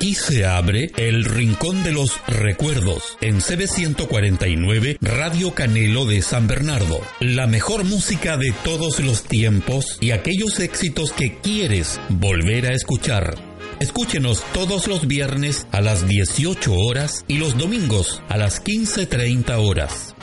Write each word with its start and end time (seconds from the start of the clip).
Aquí 0.00 0.14
se 0.14 0.46
abre 0.46 0.92
el 0.96 1.24
Rincón 1.24 1.82
de 1.82 1.92
los 1.92 2.20
Recuerdos 2.26 3.18
en 3.20 3.40
CB149 3.40 4.98
Radio 5.00 5.52
Canelo 5.52 6.06
de 6.06 6.22
San 6.22 6.46
Bernardo. 6.46 7.00
La 7.18 7.46
mejor 7.46 7.84
música 7.84 8.36
de 8.36 8.52
todos 8.64 9.00
los 9.00 9.24
tiempos 9.24 9.98
y 10.00 10.12
aquellos 10.12 10.58
éxitos 10.60 11.12
que 11.12 11.38
quieres 11.38 12.00
volver 12.08 12.66
a 12.66 12.74
escuchar. 12.74 13.36
Escúchenos 13.80 14.42
todos 14.52 14.86
los 14.86 15.06
viernes 15.06 15.66
a 15.72 15.80
las 15.80 16.06
18 16.06 16.72
horas 16.72 17.24
y 17.26 17.38
los 17.38 17.58
domingos 17.58 18.22
a 18.28 18.36
las 18.36 18.62
15.30 18.62 19.56
horas. 19.58 20.14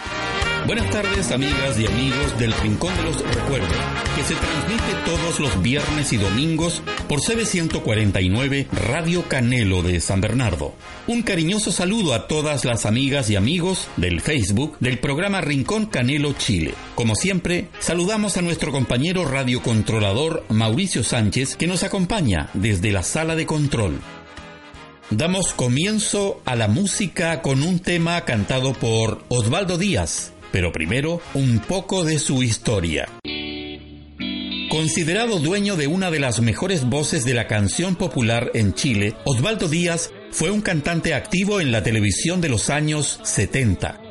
Buenas 0.65 0.89
tardes 0.89 1.31
amigas 1.31 1.79
y 1.79 1.85
amigos 1.85 2.37
del 2.39 2.51
Rincón 2.53 2.95
de 2.97 3.03
los 3.03 3.35
Recuerdos, 3.35 3.77
que 4.15 4.23
se 4.23 4.35
transmite 4.35 4.83
todos 5.05 5.39
los 5.39 5.61
viernes 5.61 6.11
y 6.11 6.17
domingos 6.17 6.81
por 7.07 7.21
CB149 7.21 8.67
Radio 8.71 9.23
Canelo 9.29 9.81
de 9.81 10.01
San 10.01 10.19
Bernardo. 10.19 10.73
Un 11.07 11.21
cariñoso 11.21 11.71
saludo 11.71 12.13
a 12.13 12.27
todas 12.27 12.65
las 12.65 12.85
amigas 12.85 13.29
y 13.29 13.35
amigos 13.35 13.87
del 13.95 14.19
Facebook 14.19 14.77
del 14.79 14.99
programa 14.99 15.39
Rincón 15.39 15.85
Canelo 15.85 16.33
Chile. 16.33 16.73
Como 16.95 17.15
siempre, 17.15 17.69
saludamos 17.79 18.37
a 18.37 18.41
nuestro 18.41 18.71
compañero 18.71 19.23
radiocontrolador 19.25 20.43
Mauricio 20.49 21.03
Sánchez 21.03 21.55
que 21.55 21.67
nos 21.67 21.83
acompaña 21.83 22.49
desde 22.53 22.91
la 22.91 23.03
sala 23.03 23.35
de 23.35 23.45
control. 23.45 23.99
Damos 25.09 25.53
comienzo 25.53 26.41
a 26.43 26.57
la 26.57 26.67
música 26.67 27.41
con 27.41 27.63
un 27.63 27.79
tema 27.79 28.25
cantado 28.25 28.73
por 28.73 29.23
Osvaldo 29.29 29.77
Díaz, 29.77 30.33
pero 30.57 30.71
primero 30.71 31.21
un 31.35 31.59
poco 31.59 32.03
de 32.03 32.17
su 32.17 32.41
historia. 32.41 33.07
Considerado 34.71 35.37
dueño 35.37 35.75
de 35.75 35.85
una 35.85 36.09
de 36.09 36.19
las 36.19 36.41
mejores 36.41 36.89
voces 36.89 37.25
de 37.25 37.35
la 37.35 37.45
canción 37.45 37.95
popular 37.95 38.49
en 38.55 38.73
Chile, 38.73 39.13
Osvaldo 39.23 39.67
Díaz 39.67 40.09
fue 40.31 40.49
un 40.49 40.61
cantante 40.61 41.13
activo 41.13 41.61
en 41.61 41.71
la 41.71 41.83
televisión 41.83 42.41
de 42.41 42.49
los 42.49 42.71
años 42.71 43.19
70, 43.21 44.01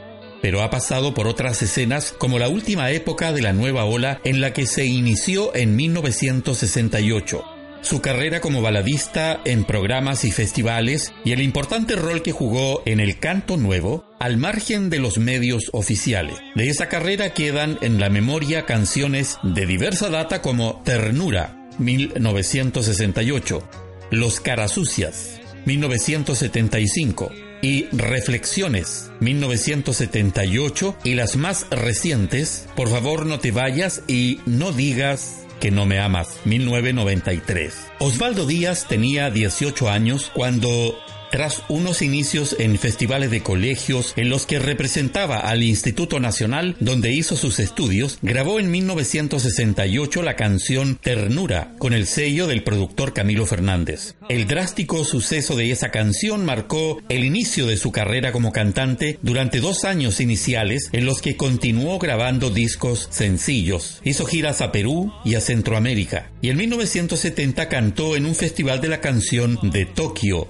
pero 0.40 0.62
ha 0.62 0.70
pasado 0.70 1.14
por 1.14 1.26
otras 1.26 1.60
escenas 1.62 2.14
como 2.16 2.38
la 2.38 2.48
última 2.48 2.92
época 2.92 3.32
de 3.32 3.42
la 3.42 3.52
nueva 3.52 3.84
ola 3.84 4.20
en 4.22 4.40
la 4.40 4.52
que 4.52 4.66
se 4.66 4.86
inició 4.86 5.52
en 5.52 5.74
1968 5.74 7.55
su 7.86 8.00
carrera 8.00 8.40
como 8.40 8.62
baladista 8.62 9.40
en 9.44 9.62
programas 9.62 10.24
y 10.24 10.32
festivales 10.32 11.14
y 11.24 11.30
el 11.30 11.40
importante 11.40 11.94
rol 11.94 12.20
que 12.20 12.32
jugó 12.32 12.82
en 12.84 12.98
el 12.98 13.20
canto 13.20 13.56
nuevo 13.56 14.04
al 14.18 14.38
margen 14.38 14.90
de 14.90 14.98
los 14.98 15.18
medios 15.18 15.70
oficiales. 15.72 16.36
De 16.56 16.68
esa 16.68 16.88
carrera 16.88 17.32
quedan 17.32 17.78
en 17.82 18.00
la 18.00 18.10
memoria 18.10 18.66
canciones 18.66 19.38
de 19.44 19.66
diversa 19.66 20.10
data 20.10 20.42
como 20.42 20.82
Ternura, 20.84 21.68
1968, 21.78 23.62
Los 24.10 24.40
Carasucias, 24.40 25.40
1975, 25.66 27.30
y 27.62 27.84
Reflexiones, 27.92 29.12
1978, 29.20 30.96
y 31.04 31.14
las 31.14 31.36
más 31.36 31.66
recientes, 31.70 32.66
Por 32.74 32.88
favor 32.88 33.26
no 33.26 33.38
te 33.38 33.52
vayas 33.52 34.02
y 34.08 34.40
no 34.44 34.72
digas 34.72 35.45
que 35.60 35.70
no 35.70 35.86
me 35.86 35.98
amas, 35.98 36.40
1993. 36.44 37.92
Osvaldo 37.98 38.46
Díaz 38.46 38.86
tenía 38.88 39.30
18 39.30 39.88
años 39.90 40.30
cuando 40.32 40.98
tras 41.30 41.62
unos 41.68 42.02
inicios 42.02 42.56
en 42.58 42.78
festivales 42.78 43.30
de 43.30 43.42
colegios 43.42 44.12
en 44.16 44.28
los 44.28 44.46
que 44.46 44.58
representaba 44.58 45.38
al 45.38 45.62
Instituto 45.62 46.20
Nacional 46.20 46.76
donde 46.80 47.12
hizo 47.12 47.36
sus 47.36 47.58
estudios, 47.58 48.18
grabó 48.22 48.60
en 48.60 48.70
1968 48.70 50.22
la 50.22 50.36
canción 50.36 50.96
Ternura 50.96 51.74
con 51.78 51.92
el 51.92 52.06
sello 52.06 52.46
del 52.46 52.62
productor 52.62 53.12
Camilo 53.12 53.46
Fernández. 53.46 54.14
El 54.28 54.46
drástico 54.46 55.04
suceso 55.04 55.56
de 55.56 55.70
esa 55.70 55.90
canción 55.90 56.44
marcó 56.44 57.00
el 57.08 57.24
inicio 57.24 57.66
de 57.66 57.76
su 57.76 57.92
carrera 57.92 58.32
como 58.32 58.52
cantante 58.52 59.18
durante 59.22 59.60
dos 59.60 59.84
años 59.84 60.20
iniciales 60.20 60.90
en 60.92 61.04
los 61.04 61.20
que 61.20 61.36
continuó 61.36 61.98
grabando 61.98 62.50
discos 62.50 63.08
sencillos. 63.10 64.00
Hizo 64.04 64.26
giras 64.26 64.60
a 64.60 64.72
Perú 64.72 65.12
y 65.24 65.34
a 65.34 65.40
Centroamérica 65.40 66.30
y 66.40 66.50
en 66.50 66.56
1970 66.56 67.68
cantó 67.68 68.16
en 68.16 68.26
un 68.26 68.34
festival 68.34 68.80
de 68.80 68.88
la 68.88 69.00
canción 69.00 69.58
de 69.62 69.86
Tokio 69.86 70.48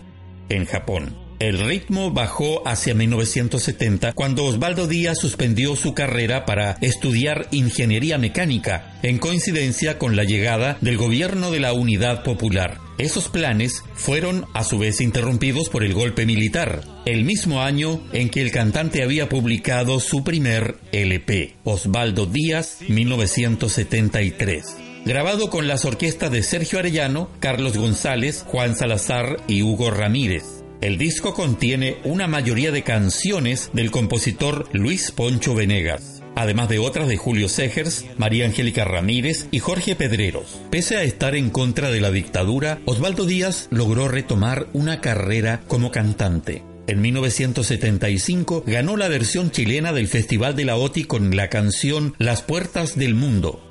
en 0.49 0.65
Japón. 0.67 1.27
El 1.39 1.59
ritmo 1.59 2.13
bajó 2.13 2.67
hacia 2.67 2.95
1970 2.95 4.15
cuando 4.15 4.45
Osvaldo 4.45 4.87
Díaz 4.87 5.19
suspendió 5.19 5.77
su 5.77 5.93
carrera 5.93 6.47
para 6.47 6.79
estudiar 6.81 7.49
ingeniería 7.51 8.17
mecánica, 8.17 8.99
en 9.03 9.19
coincidencia 9.19 9.99
con 9.99 10.17
la 10.17 10.25
llegada 10.25 10.79
del 10.81 10.97
gobierno 10.97 11.51
de 11.51 11.61
la 11.61 11.75
Unidad 11.75 12.23
Popular. 12.23 12.79
Esos 12.97 13.29
planes 13.29 13.85
fueron 13.95 14.47
a 14.55 14.65
su 14.65 14.79
vez 14.79 15.03
interrumpidos 15.03 15.69
por 15.69 15.85
el 15.85 15.93
golpe 15.93 16.25
militar, 16.25 16.81
el 17.05 17.25
mismo 17.25 17.61
año 17.61 18.01
en 18.15 18.31
que 18.31 18.41
el 18.41 18.51
cantante 18.51 19.03
había 19.03 19.29
publicado 19.29 20.01
su 20.01 20.25
primer 20.25 20.77
LP, 20.93 21.57
Osvaldo 21.65 22.25
Díaz, 22.25 22.79
1973 22.89 24.86
grabado 25.07 25.51
con 25.51 25.69
las 25.69 25.85
orquestas 25.85 26.33
de 26.33 26.43
Sergio 26.43 26.81
Arellano, 26.81 27.31
Carlos 27.39 27.79
González, 27.79 28.45
Juan 28.49 28.75
Salazar 28.75 29.37
y 29.47 29.63
Hugo 29.63 29.93
Ramírez. 29.93 30.43
El 30.81 30.99
disco 30.99 31.33
contiene 31.33 31.97
una 32.03 32.27
mayoría 32.27 32.73
de 32.73 32.83
canciones 32.83 33.71
del 33.73 33.93
compositor 33.93 34.69
Luis 34.73 35.13
Poncho 35.13 35.55
Venegas, 35.55 36.25
además 36.35 36.69
de 36.69 36.81
otras 36.81 37.07
de 37.07 37.17
Julio 37.17 37.49
Segers, 37.49 38.05
María 38.19 38.47
Angélica 38.47 38.85
Ramírez 38.85 39.47
y 39.53 39.61
Jorge 39.61 39.95
Pedreros. 39.95 40.61
Pese 40.71 40.97
a 40.97 41.05
estar 41.05 41.37
en 41.37 41.51
contra 41.51 41.93
de 41.93 42.01
la 42.01 42.11
dictadura, 42.11 42.81
Osvaldo 42.85 43.27
Díaz 43.27 43.69
logró 43.71 44.09
retomar 44.09 44.67
una 44.73 45.01
carrera 45.01 45.63
como 45.69 45.93
cantante. 45.93 46.65
En 46.89 47.01
1975 47.01 48.65
ganó 48.67 48.97
la 48.97 49.09
versión 49.09 49.53
chilena 49.53 49.93
del 49.93 50.09
Festival 50.09 50.57
de 50.57 50.65
la 50.65 50.77
OTI 50.77 51.05
con 51.05 51.37
la 51.37 51.49
canción 51.49 52.15
Las 52.19 52.43
Puertas 52.43 52.97
del 52.97 53.15
Mundo, 53.15 53.66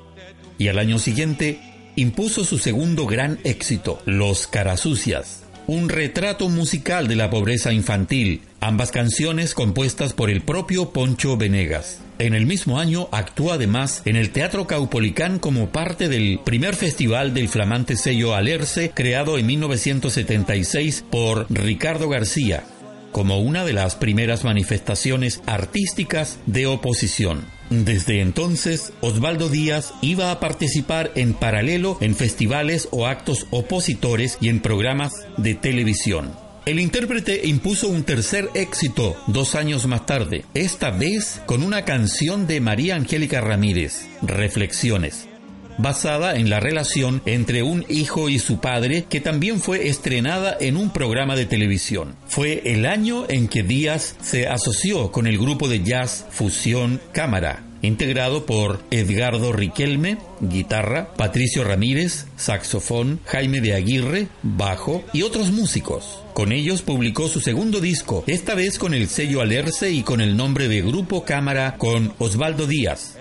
y 0.58 0.68
al 0.68 0.78
año 0.78 0.98
siguiente 0.98 1.60
impuso 1.96 2.44
su 2.44 2.58
segundo 2.58 3.06
gran 3.06 3.38
éxito, 3.44 4.00
Los 4.04 4.46
Carasucias, 4.46 5.44
un 5.66 5.88
retrato 5.88 6.48
musical 6.48 7.08
de 7.08 7.16
la 7.16 7.30
pobreza 7.30 7.72
infantil, 7.72 8.42
ambas 8.60 8.92
canciones 8.92 9.54
compuestas 9.54 10.12
por 10.12 10.30
el 10.30 10.42
propio 10.42 10.90
Poncho 10.90 11.36
Venegas. 11.36 12.00
En 12.18 12.34
el 12.34 12.46
mismo 12.46 12.78
año 12.78 13.08
actuó 13.12 13.52
además 13.52 14.02
en 14.04 14.16
el 14.16 14.30
Teatro 14.30 14.66
Caupolicán 14.66 15.38
como 15.38 15.70
parte 15.70 16.08
del 16.08 16.40
primer 16.44 16.74
festival 16.74 17.34
del 17.34 17.48
flamante 17.48 17.96
sello 17.96 18.34
Alerce 18.34 18.90
creado 18.94 19.38
en 19.38 19.46
1976 19.46 21.04
por 21.10 21.46
Ricardo 21.50 22.08
García, 22.08 22.64
como 23.12 23.40
una 23.40 23.64
de 23.64 23.72
las 23.72 23.96
primeras 23.96 24.44
manifestaciones 24.44 25.42
artísticas 25.46 26.38
de 26.46 26.66
oposición. 26.66 27.55
Desde 27.70 28.20
entonces, 28.20 28.92
Osvaldo 29.00 29.48
Díaz 29.48 29.92
iba 30.00 30.30
a 30.30 30.40
participar 30.40 31.10
en 31.16 31.34
paralelo 31.34 31.98
en 32.00 32.14
festivales 32.14 32.88
o 32.92 33.06
actos 33.06 33.46
opositores 33.50 34.38
y 34.40 34.48
en 34.48 34.60
programas 34.60 35.12
de 35.36 35.54
televisión. 35.54 36.32
El 36.64 36.80
intérprete 36.80 37.46
impuso 37.46 37.88
un 37.88 38.02
tercer 38.02 38.50
éxito 38.54 39.16
dos 39.28 39.54
años 39.54 39.86
más 39.86 40.04
tarde, 40.04 40.44
esta 40.54 40.90
vez 40.90 41.40
con 41.46 41.62
una 41.62 41.84
canción 41.84 42.46
de 42.46 42.60
María 42.60 42.96
Angélica 42.96 43.40
Ramírez, 43.40 44.08
Reflexiones 44.22 45.28
basada 45.78 46.36
en 46.36 46.50
la 46.50 46.60
relación 46.60 47.22
entre 47.26 47.62
un 47.62 47.84
hijo 47.88 48.28
y 48.28 48.38
su 48.38 48.60
padre, 48.60 49.06
que 49.08 49.20
también 49.20 49.60
fue 49.60 49.88
estrenada 49.88 50.56
en 50.58 50.76
un 50.76 50.90
programa 50.90 51.36
de 51.36 51.46
televisión. 51.46 52.16
Fue 52.26 52.62
el 52.64 52.86
año 52.86 53.24
en 53.28 53.48
que 53.48 53.62
Díaz 53.62 54.16
se 54.20 54.46
asoció 54.46 55.12
con 55.12 55.26
el 55.26 55.38
grupo 55.38 55.68
de 55.68 55.82
jazz 55.82 56.26
Fusión 56.30 57.00
Cámara, 57.12 57.64
integrado 57.82 58.46
por 58.46 58.82
Edgardo 58.90 59.52
Riquelme, 59.52 60.18
guitarra, 60.40 61.14
Patricio 61.14 61.64
Ramírez, 61.64 62.26
saxofón, 62.36 63.20
Jaime 63.26 63.60
de 63.60 63.74
Aguirre, 63.74 64.28
bajo 64.42 65.04
y 65.12 65.22
otros 65.22 65.50
músicos. 65.50 66.22
Con 66.34 66.52
ellos 66.52 66.82
publicó 66.82 67.28
su 67.28 67.40
segundo 67.40 67.80
disco, 67.80 68.24
esta 68.26 68.54
vez 68.54 68.78
con 68.78 68.94
el 68.94 69.08
sello 69.08 69.40
Alerce 69.40 69.90
y 69.90 70.02
con 70.02 70.20
el 70.20 70.36
nombre 70.36 70.68
de 70.68 70.82
Grupo 70.82 71.24
Cámara 71.24 71.76
con 71.78 72.12
Osvaldo 72.18 72.66
Díaz. 72.66 73.15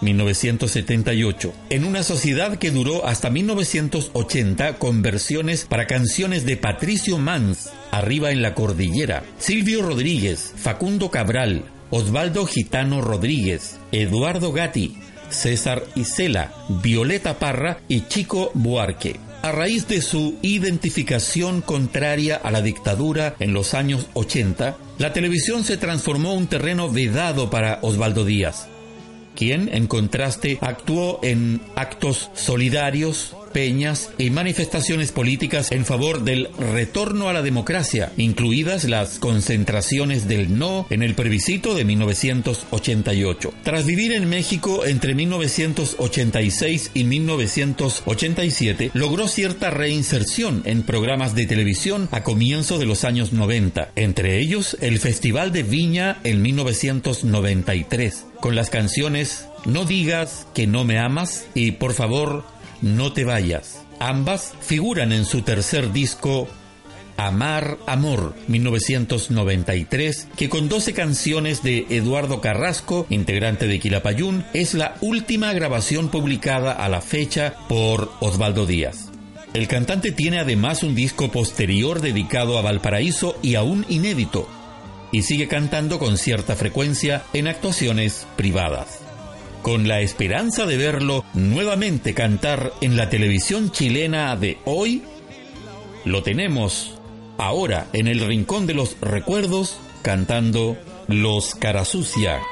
1978, 0.00 1.52
en 1.70 1.84
una 1.84 2.02
sociedad 2.02 2.56
que 2.58 2.70
duró 2.70 3.06
hasta 3.06 3.30
1980 3.30 4.78
con 4.78 5.02
versiones 5.02 5.64
para 5.64 5.86
canciones 5.86 6.44
de 6.44 6.56
Patricio 6.56 7.18
Mans, 7.18 7.70
Arriba 7.90 8.30
en 8.30 8.42
la 8.42 8.54
Cordillera, 8.54 9.24
Silvio 9.38 9.82
Rodríguez, 9.82 10.52
Facundo 10.56 11.10
Cabral, 11.10 11.64
Osvaldo 11.90 12.46
Gitano 12.46 13.00
Rodríguez, 13.00 13.78
Eduardo 13.92 14.52
Gatti, 14.52 14.96
César 15.30 15.84
Isela, 15.94 16.52
Violeta 16.68 17.38
Parra 17.38 17.78
y 17.88 18.02
Chico 18.08 18.50
Buarque. 18.54 19.16
A 19.42 19.52
raíz 19.52 19.86
de 19.88 20.00
su 20.00 20.38
identificación 20.40 21.60
contraria 21.60 22.36
a 22.36 22.50
la 22.50 22.62
dictadura 22.62 23.36
en 23.40 23.52
los 23.52 23.74
años 23.74 24.06
80, 24.14 24.76
la 24.96 25.12
televisión 25.12 25.64
se 25.64 25.76
transformó 25.76 26.32
un 26.32 26.46
terreno 26.46 26.90
vedado 26.90 27.50
para 27.50 27.78
Osvaldo 27.82 28.24
Díaz, 28.24 28.68
quien, 29.34 29.68
en 29.72 29.86
contraste, 29.86 30.58
actuó 30.60 31.20
en 31.22 31.60
actos 31.74 32.30
solidarios, 32.34 33.34
peñas 33.54 34.10
y 34.18 34.28
manifestaciones 34.28 35.12
políticas 35.12 35.72
en 35.72 35.86
favor 35.86 36.24
del 36.24 36.50
retorno 36.58 37.30
a 37.30 37.32
la 37.32 37.40
democracia, 37.40 38.12
incluidas 38.18 38.84
las 38.84 39.18
concentraciones 39.18 40.28
del 40.28 40.58
no 40.58 40.86
en 40.90 41.02
el 41.02 41.14
plebiscito 41.14 41.74
de 41.74 41.84
1988. 41.86 43.54
Tras 43.62 43.86
vivir 43.86 44.12
en 44.12 44.28
México 44.28 44.84
entre 44.84 45.14
1986 45.14 46.90
y 46.92 47.04
1987, 47.04 48.90
logró 48.92 49.28
cierta 49.28 49.70
reinserción 49.70 50.62
en 50.66 50.82
programas 50.82 51.34
de 51.34 51.46
televisión 51.46 52.08
a 52.10 52.24
comienzo 52.24 52.78
de 52.78 52.86
los 52.86 53.04
años 53.04 53.32
90, 53.32 53.92
entre 53.94 54.40
ellos 54.40 54.76
el 54.80 54.98
Festival 54.98 55.52
de 55.52 55.62
Viña 55.62 56.18
en 56.24 56.42
1993, 56.42 58.26
con 58.40 58.56
las 58.56 58.68
canciones 58.68 59.46
No 59.64 59.84
digas 59.84 60.46
que 60.54 60.66
no 60.66 60.84
me 60.84 60.98
amas 60.98 61.46
y 61.54 61.70
Por 61.72 61.94
favor 61.94 62.44
no 62.84 63.12
te 63.12 63.24
vayas. 63.24 63.80
Ambas 63.98 64.52
figuran 64.60 65.12
en 65.12 65.24
su 65.24 65.42
tercer 65.42 65.92
disco 65.92 66.46
Amar 67.16 67.78
Amor 67.86 68.34
1993, 68.48 70.28
que 70.36 70.48
con 70.48 70.68
12 70.68 70.92
canciones 70.92 71.62
de 71.62 71.86
Eduardo 71.88 72.40
Carrasco, 72.40 73.06
integrante 73.08 73.66
de 73.66 73.78
Quilapayún, 73.80 74.44
es 74.52 74.74
la 74.74 74.96
última 75.00 75.52
grabación 75.52 76.10
publicada 76.10 76.72
a 76.72 76.88
la 76.88 77.00
fecha 77.00 77.54
por 77.68 78.12
Osvaldo 78.20 78.66
Díaz. 78.66 79.10
El 79.54 79.68
cantante 79.68 80.12
tiene 80.12 80.40
además 80.40 80.82
un 80.82 80.94
disco 80.94 81.30
posterior 81.30 82.00
dedicado 82.00 82.58
a 82.58 82.62
Valparaíso 82.62 83.36
y 83.40 83.54
aún 83.54 83.86
inédito, 83.88 84.48
y 85.12 85.22
sigue 85.22 85.46
cantando 85.46 85.98
con 86.00 86.18
cierta 86.18 86.56
frecuencia 86.56 87.22
en 87.32 87.46
actuaciones 87.46 88.26
privadas 88.36 89.03
con 89.64 89.88
la 89.88 90.00
esperanza 90.00 90.66
de 90.66 90.76
verlo 90.76 91.24
nuevamente 91.32 92.12
cantar 92.12 92.74
en 92.82 92.98
la 92.98 93.08
televisión 93.08 93.70
chilena 93.70 94.36
de 94.36 94.58
hoy, 94.66 95.02
lo 96.04 96.22
tenemos 96.22 96.98
ahora 97.38 97.86
en 97.94 98.06
el 98.06 98.20
Rincón 98.20 98.66
de 98.66 98.74
los 98.74 99.00
Recuerdos 99.00 99.80
cantando 100.02 100.76
Los 101.08 101.54
Carasucia. 101.54 102.42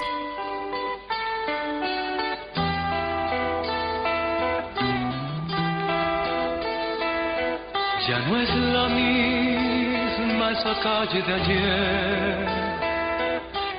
Ya 8.08 8.18
no 8.20 8.40
es 8.40 8.48
la 8.48 8.88
misma 8.88 10.52
esa 10.52 10.80
calle 10.82 11.20
de 11.20 11.34
ayer, 11.34 12.48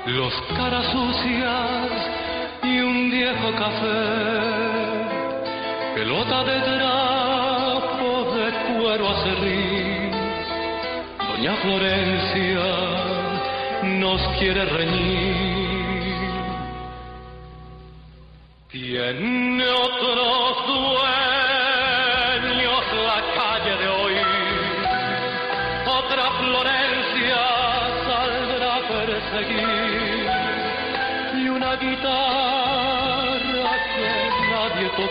los 0.06 0.32
carasucias 0.56 2.14
y 2.20 2.23
viejo 3.02 3.52
café, 3.56 4.00
pelota 5.94 6.44
de 6.44 6.60
trapo 6.60 8.34
de 8.34 8.46
cuero 8.78 9.08
acerrín. 9.10 10.10
Doña 11.28 11.54
Florencia 11.56 12.66
nos 13.82 14.20
quiere 14.38 14.64
reñir. 14.64 15.34
Tiene 18.70 19.64
otros 19.68 20.43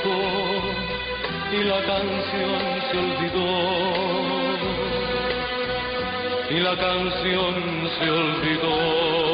y 0.06 1.64
la 1.64 1.82
canción 1.86 2.82
se 2.92 2.98
olvidó. 2.98 3.54
Y 6.50 6.60
la 6.60 6.76
canción 6.78 7.90
se 8.00 8.10
olvidó. 8.10 9.33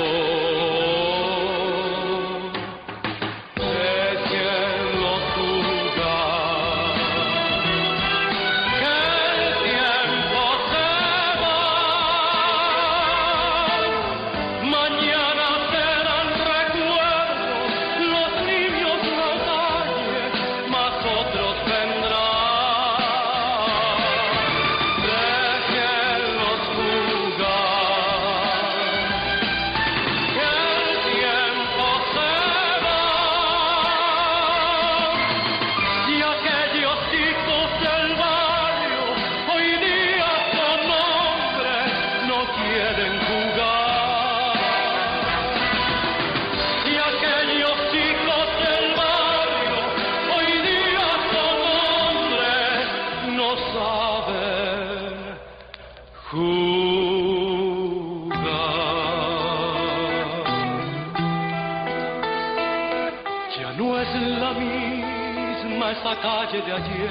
Calle 65.95 66.61
de 66.61 66.71
ayer, 66.71 67.09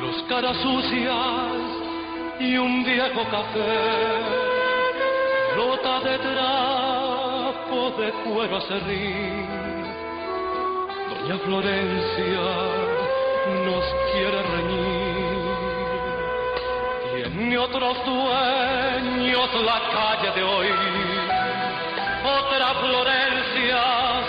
los 0.00 0.22
caras 0.24 0.56
sucias 0.58 1.14
y 2.40 2.56
un 2.56 2.84
viejo 2.84 3.24
café, 3.30 4.22
rota 5.56 6.00
de 6.00 6.18
trapo 6.18 7.90
de 7.98 8.12
cuero 8.22 8.56
acerrín. 8.58 9.46
Doña 11.10 11.38
Florencia 11.38 12.46
nos 13.64 13.84
quiere 14.12 14.42
reñir, 14.54 15.48
tiene 17.14 17.58
otros 17.58 17.96
dueños 18.04 19.48
la 19.64 19.80
calle 19.92 20.30
de 20.34 20.42
hoy. 20.44 20.68
Otra 22.24 22.74
Florencia 22.74 23.82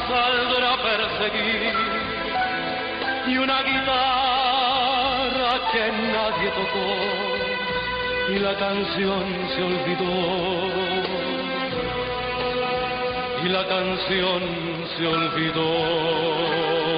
saldrá 0.07 0.73
a 0.73 0.83
perseguir 0.83 1.78
una 3.39 3.63
guitarra 3.63 5.51
que 5.71 5.91
nadie 6.13 6.49
tocó 6.51 6.89
y 8.33 8.39
la 8.39 8.55
canción 8.57 9.25
se 9.55 9.61
olvidó. 9.63 10.13
Y 13.43 13.47
la 13.49 13.65
canción 13.67 14.41
se 14.97 15.07
olvidó 15.07 16.88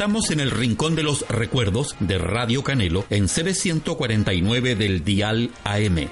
Estamos 0.00 0.30
en 0.30 0.40
el 0.40 0.50
Rincón 0.50 0.96
de 0.96 1.02
los 1.02 1.28
Recuerdos 1.28 1.94
de 2.00 2.16
Radio 2.16 2.64
Canelo 2.64 3.04
en 3.10 3.24
CB149 3.24 4.74
del 4.74 5.04
Dial 5.04 5.50
AM. 5.62 6.08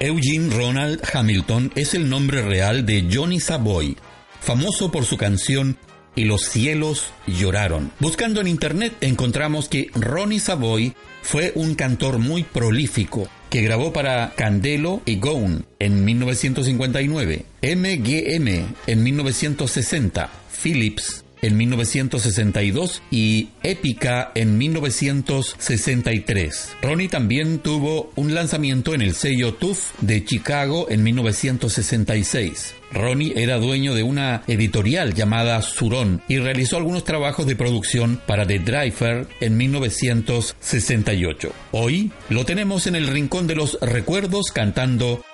Eugene 0.00 0.56
Ronald 0.56 1.02
Hamilton 1.12 1.70
es 1.74 1.92
el 1.92 2.08
nombre 2.08 2.40
real 2.40 2.86
de 2.86 3.06
Johnny 3.12 3.40
Savoy, 3.40 3.98
famoso 4.40 4.90
por 4.90 5.04
su 5.04 5.18
canción 5.18 5.76
Y 6.16 6.24
los 6.24 6.44
cielos 6.44 7.12
lloraron. 7.26 7.92
Buscando 8.00 8.40
en 8.40 8.48
internet 8.48 8.94
encontramos 9.02 9.68
que 9.68 9.90
Ronnie 9.94 10.40
Savoy 10.40 10.94
fue 11.20 11.52
un 11.56 11.74
cantor 11.74 12.18
muy 12.18 12.42
prolífico 12.42 13.28
que 13.50 13.60
grabó 13.60 13.92
para 13.92 14.32
Candelo 14.34 15.02
y 15.04 15.16
Gone 15.16 15.60
en 15.78 16.06
1959, 16.06 17.44
MGM 17.60 18.48
en 18.86 19.02
1960, 19.02 20.30
Philips 20.62 21.24
en 21.42 21.56
1962 21.56 23.02
y 23.10 23.48
Épica 23.62 24.32
en 24.34 24.58
1963. 24.58 26.76
Ronnie 26.82 27.08
también 27.08 27.58
tuvo 27.58 28.12
un 28.16 28.34
lanzamiento 28.34 28.94
en 28.94 29.02
el 29.02 29.14
sello 29.14 29.54
TUF 29.54 29.92
de 30.00 30.24
Chicago 30.24 30.86
en 30.90 31.02
1966. 31.02 32.74
Ronnie 32.90 33.34
era 33.36 33.58
dueño 33.58 33.94
de 33.94 34.02
una 34.02 34.42
editorial 34.46 35.14
llamada 35.14 35.60
Surón 35.62 36.22
y 36.28 36.38
realizó 36.38 36.76
algunos 36.76 37.04
trabajos 37.04 37.46
de 37.46 37.56
producción 37.56 38.20
para 38.26 38.46
The 38.46 38.58
Driver 38.60 39.26
en 39.40 39.56
1968. 39.56 41.52
Hoy 41.72 42.12
lo 42.30 42.44
tenemos 42.44 42.86
en 42.86 42.96
el 42.96 43.06
rincón 43.06 43.46
de 43.46 43.56
los 43.56 43.78
recuerdos 43.80 44.52
cantando 44.52 45.24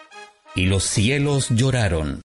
Y 0.56 0.66
los 0.66 0.84
cielos 0.84 1.48
lloraron. 1.50 2.23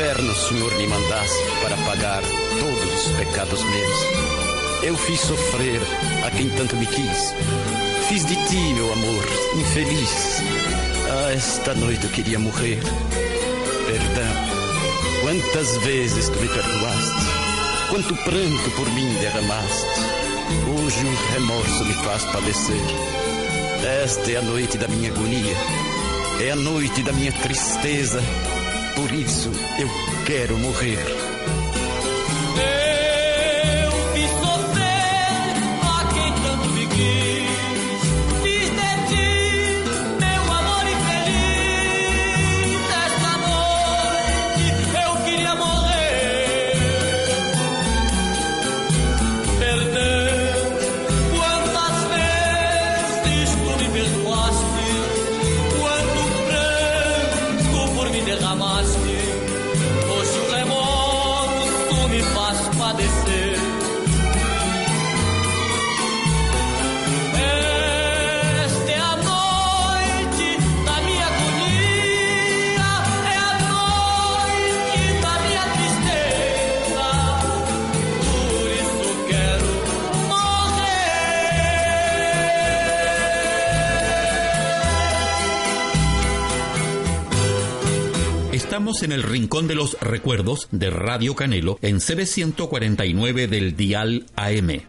Inferno 0.00 0.32
o 0.32 0.34
Senhor 0.34 0.74
me 0.76 0.86
mandasse 0.86 1.44
para 1.62 1.76
pagar 1.78 2.22
todos 2.58 3.06
os 3.06 3.12
pecados 3.16 3.62
meus. 3.62 4.82
Eu 4.82 4.96
fiz 4.96 5.20
sofrer 5.20 5.80
a 6.26 6.30
quem 6.30 6.48
tanto 6.50 6.76
me 6.76 6.86
quis. 6.86 7.34
Fiz 8.08 8.24
de 8.24 8.34
ti, 8.46 8.74
meu 8.74 8.92
amor, 8.92 9.24
infeliz. 9.56 10.42
Ah, 11.10 11.32
esta 11.32 11.74
noite 11.74 12.04
eu 12.04 12.10
queria 12.10 12.38
morrer. 12.38 12.80
Perdão. 13.86 14.60
Quantas 15.22 15.76
vezes 15.78 16.28
tu 16.28 16.40
me 16.40 16.48
perdoaste? 16.48 17.26
Quanto 17.90 18.16
pranto 18.24 18.70
por 18.76 18.90
mim 18.92 19.12
derramaste? 19.20 20.00
Hoje 20.66 21.04
o 21.04 21.32
remorso 21.32 21.84
me 21.84 21.94
faz 21.94 22.24
padecer. 22.24 22.86
Esta 24.02 24.30
é 24.30 24.36
a 24.36 24.42
noite 24.42 24.78
da 24.78 24.88
minha 24.88 25.10
agonia. 25.10 25.89
É 26.42 26.50
a 26.50 26.56
noite 26.56 27.02
da 27.02 27.12
minha 27.12 27.32
tristeza 27.32 28.22
por 29.00 29.12
isso 29.12 29.50
eu 29.78 29.88
quero 30.26 30.58
morrer. 30.58 31.19
En 89.02 89.12
el 89.12 89.22
Rincón 89.22 89.66
de 89.68 89.74
los 89.74 89.98
Recuerdos 90.00 90.68
de 90.70 90.90
Radio 90.90 91.34
Canelo 91.34 91.78
en 91.82 91.96
CB149 91.96 93.48
del 93.48 93.76
Dial 93.76 94.26
AM. 94.36 94.82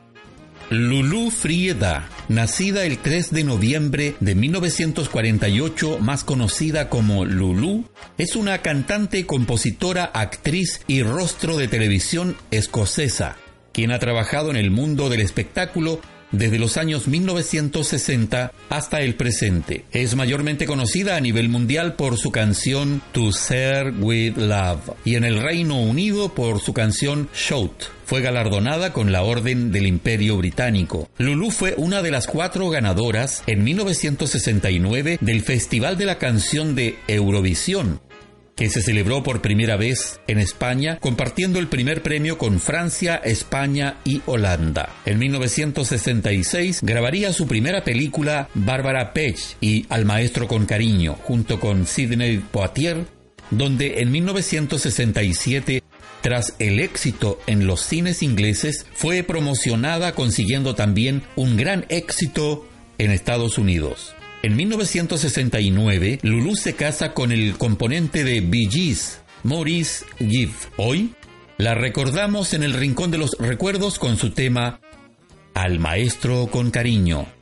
Lulú 0.69 1.32
Frieda, 1.32 2.08
nacida 2.30 2.86
el 2.86 2.97
3 2.97 3.32
de 3.32 3.43
noviembre 3.43 4.15
de 4.21 4.36
1948, 4.36 6.00
más 6.00 6.24
conocida 6.24 6.88
como 6.88 7.26
Lulú, 7.26 7.86
es 8.17 8.38
una 8.38 8.60
cantante, 8.60 9.26
compositora, 9.26 10.06
actriz 10.06 10.82
y 10.88 11.04
rostro 11.04 11.58
de 11.58 11.67
televisión 11.67 12.38
escocesa, 12.52 13.36
quien 13.74 13.91
ha 13.91 14.00
trabajado 14.00 14.50
en 14.50 14.56
el 14.56 14.71
mundo 14.71 15.10
del 15.10 15.19
espectáculo 15.19 16.00
desde 16.32 16.60
los 16.60 16.78
años 16.78 17.08
1960 17.08 18.52
hasta 18.70 19.02
el 19.02 19.15
presente. 19.15 19.86
Es 19.91 20.15
mayormente 20.15 20.65
conocida 20.65 21.15
a 21.15 21.22
nivel 21.22 21.50
mundial 21.50 21.96
por 21.96 22.17
su 22.17 22.32
canción 22.32 23.02
To 23.12 23.32
Serve 23.32 23.91
With 24.00 24.38
Love 24.38 24.91
y 25.06 25.15
en 25.15 25.24
el 25.24 25.41
Reino 25.41 25.80
Unido 25.82 26.34
por 26.34 26.60
su 26.60 26.74
canción 26.74 27.30
Shout. 27.36 27.84
Fue 28.06 28.22
galardonada 28.22 28.91
con 28.91 29.13
la 29.13 29.24
Orden 29.24 29.72
del 29.72 29.88
Imperio 29.88 30.36
Británico. 30.36 31.10
Lulu 31.17 31.50
fue 31.50 31.76
una 31.78 32.02
de 32.02 32.12
las 32.12 32.28
cuatro 32.28 32.70
ganadoras 32.70 33.41
en 33.48 33.63
1969 33.63 35.17
del 35.22 35.41
Festival 35.41 35.98
de 35.98 36.06
la 36.06 36.17
Canción 36.17 36.76
de 36.76 36.98
Eurovisión, 37.08 38.02
que 38.62 38.69
se 38.69 38.84
celebró 38.84 39.24
por 39.24 39.41
primera 39.41 39.76
vez 39.76 40.19
en 40.28 40.38
España, 40.38 41.00
compartiendo 41.00 41.58
el 41.58 41.65
primer 41.65 42.04
premio 42.04 42.38
con 42.38 42.60
Francia, 42.60 43.15
España 43.15 43.97
y 44.04 44.21
Holanda. 44.28 44.93
En 45.04 45.17
1966 45.17 46.82
grabaría 46.84 47.34
su 47.34 47.47
primera 47.47 47.84
película 47.84 48.50
Bárbara 48.54 49.13
Pech 49.13 49.58
y 49.62 49.88
Al 49.89 50.06
Maestro 50.06 50.47
con 50.47 50.67
Cariño, 50.67 51.15
junto 51.24 51.60
con 51.60 51.88
Sidney 51.88 52.38
Poitier, 52.38 53.08
donde 53.50 54.02
en 54.02 54.12
1967 54.12 55.82
tras 56.21 56.54
el 56.60 56.80
éxito 56.80 57.41
en 57.47 57.65
los 57.65 57.82
cines 57.82 58.21
ingleses, 58.21 58.86
fue 58.93 59.24
promocionada 59.24 60.13
consiguiendo 60.13 60.76
también 60.76 61.24
un 61.36 61.58
gran 61.58 61.88
éxito 61.89 62.69
en 63.00 63.10
Estados 63.10 63.58
Unidos. 63.58 64.13
En 64.43 64.56
1969, 64.56 66.19
Lulu 66.23 66.56
se 66.56 66.73
casa 66.73 67.13
con 67.13 67.32
el 67.32 67.58
componente 67.60 68.23
de 68.23 68.41
Bee 68.41 68.67
Gees, 68.71 69.21
Maurice 69.43 70.04
Gibb. 70.17 70.51
Hoy 70.77 71.13
la 71.60 71.75
recordamos 71.75 72.56
en 72.56 72.63
el 72.63 72.73
Rincón 72.73 73.12
de 73.12 73.19
los 73.19 73.38
Recuerdos 73.38 73.99
con 73.99 74.17
su 74.17 74.32
tema 74.32 74.80
Al 75.54 75.77
Maestro 75.77 76.47
con 76.47 76.71
Cariño. 76.71 77.40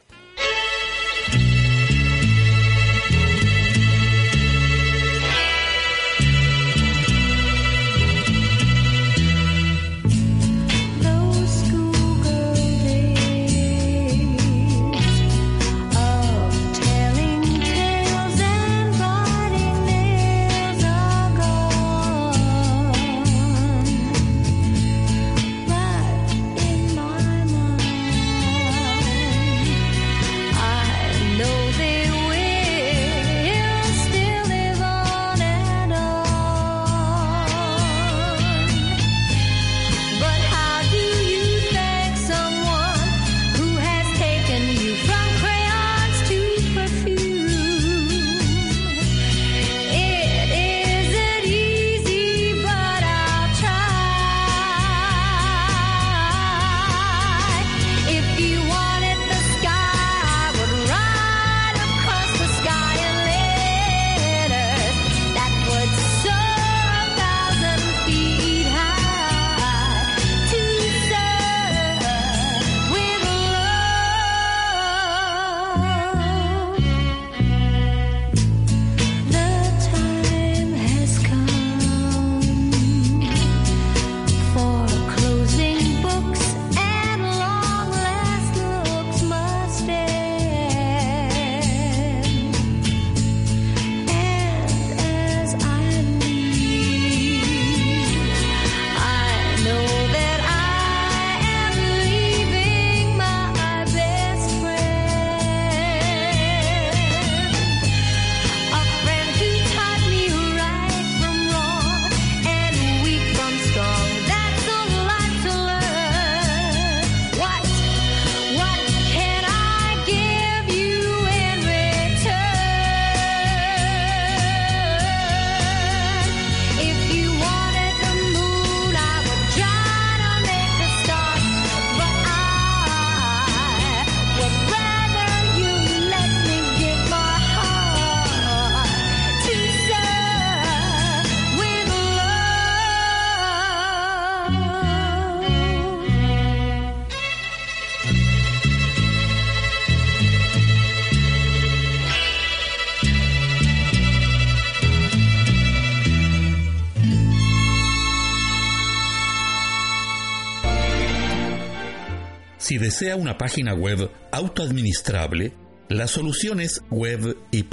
Desea 163.00 163.16
una 163.16 163.38
página 163.38 163.74
web 163.74 164.12
autoadministrable, 164.30 165.54
la 165.88 166.06
solución 166.06 166.60
es 166.60 166.82
web 166.90 167.38
y 167.50 167.64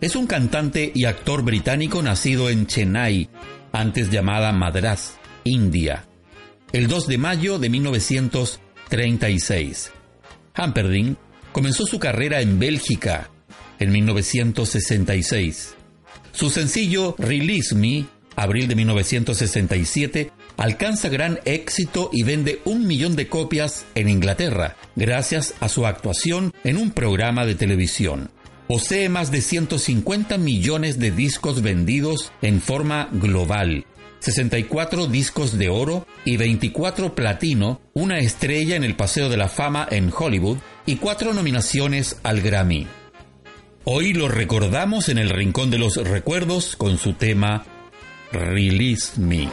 es 0.00 0.16
un 0.16 0.26
cantante 0.26 0.90
y 0.94 1.04
actor 1.06 1.42
británico 1.42 2.02
nacido 2.02 2.50
en 2.50 2.66
Chennai, 2.66 3.30
antes 3.72 4.10
llamada 4.10 4.52
Madras, 4.52 5.14
India, 5.44 6.04
el 6.72 6.88
2 6.88 7.06
de 7.08 7.18
mayo 7.18 7.58
de 7.58 7.68
1936. 7.68 9.90
Hamperding 10.54 11.18
comenzó 11.52 11.84
su 11.86 11.98
carrera 11.98 12.40
en 12.40 12.58
Bélgica 12.58 13.28
en 13.78 13.92
1966. 13.92 15.74
Su 16.32 16.48
sencillo 16.50 17.14
Release 17.18 17.74
Me, 17.74 18.06
abril 18.36 18.68
de 18.68 18.76
1967, 18.76 20.30
alcanza 20.56 21.08
gran 21.08 21.40
éxito 21.44 22.10
y 22.12 22.22
vende 22.22 22.60
un 22.64 22.86
millón 22.86 23.16
de 23.16 23.26
copias 23.28 23.84
en 23.96 24.08
Inglaterra, 24.08 24.76
gracias 24.94 25.54
a 25.60 25.68
su 25.68 25.86
actuación 25.86 26.52
en 26.62 26.76
un 26.76 26.92
programa 26.92 27.44
de 27.46 27.56
televisión. 27.56 28.30
Posee 28.68 29.08
más 29.08 29.30
de 29.30 29.40
150 29.40 30.36
millones 30.36 30.98
de 30.98 31.10
discos 31.10 31.62
vendidos 31.62 32.32
en 32.42 32.60
forma 32.60 33.08
global, 33.12 33.86
64 34.18 35.06
discos 35.06 35.56
de 35.56 35.70
oro 35.70 36.06
y 36.26 36.36
24 36.36 37.14
platino, 37.14 37.80
una 37.94 38.18
estrella 38.18 38.76
en 38.76 38.84
el 38.84 38.94
Paseo 38.94 39.30
de 39.30 39.38
la 39.38 39.48
Fama 39.48 39.88
en 39.90 40.12
Hollywood 40.14 40.58
y 40.84 40.96
cuatro 40.96 41.32
nominaciones 41.32 42.18
al 42.22 42.42
Grammy. 42.42 42.86
Hoy 43.84 44.12
lo 44.12 44.28
recordamos 44.28 45.08
en 45.08 45.16
el 45.16 45.30
Rincón 45.30 45.70
de 45.70 45.78
los 45.78 45.96
Recuerdos 45.96 46.76
con 46.76 46.98
su 46.98 47.14
tema 47.14 47.64
Release 48.32 49.18
Me. 49.18 49.48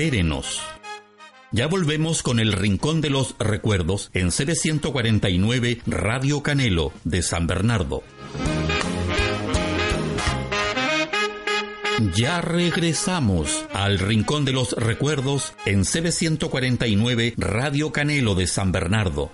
Espérenos. 0.00 0.62
Ya 1.52 1.66
volvemos 1.66 2.22
con 2.22 2.40
el 2.40 2.54
Rincón 2.54 3.02
de 3.02 3.10
los 3.10 3.36
Recuerdos 3.38 4.10
en 4.14 4.28
CB149 4.28 5.82
Radio 5.86 6.42
Canelo 6.42 6.94
de 7.04 7.20
San 7.20 7.46
Bernardo. 7.46 8.02
Ya 12.16 12.40
regresamos 12.40 13.66
al 13.74 13.98
Rincón 13.98 14.46
de 14.46 14.52
los 14.52 14.72
Recuerdos 14.72 15.52
en 15.66 15.82
CB149 15.82 17.34
Radio 17.36 17.92
Canelo 17.92 18.34
de 18.34 18.46
San 18.46 18.72
Bernardo. 18.72 19.30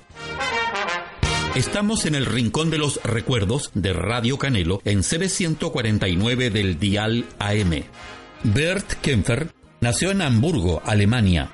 Estamos 1.54 2.06
en 2.06 2.16
el 2.16 2.26
rincón 2.26 2.70
de 2.70 2.78
los 2.78 3.00
recuerdos 3.04 3.70
de 3.74 3.92
Radio 3.92 4.36
Canelo 4.36 4.82
en 4.84 5.04
CB149 5.04 6.50
del 6.50 6.80
Dial 6.80 7.24
AM. 7.38 7.84
Bert 8.42 8.94
Kempfer 8.94 9.55
nació 9.86 10.10
en 10.10 10.20
Hamburgo, 10.20 10.82
Alemania, 10.84 11.52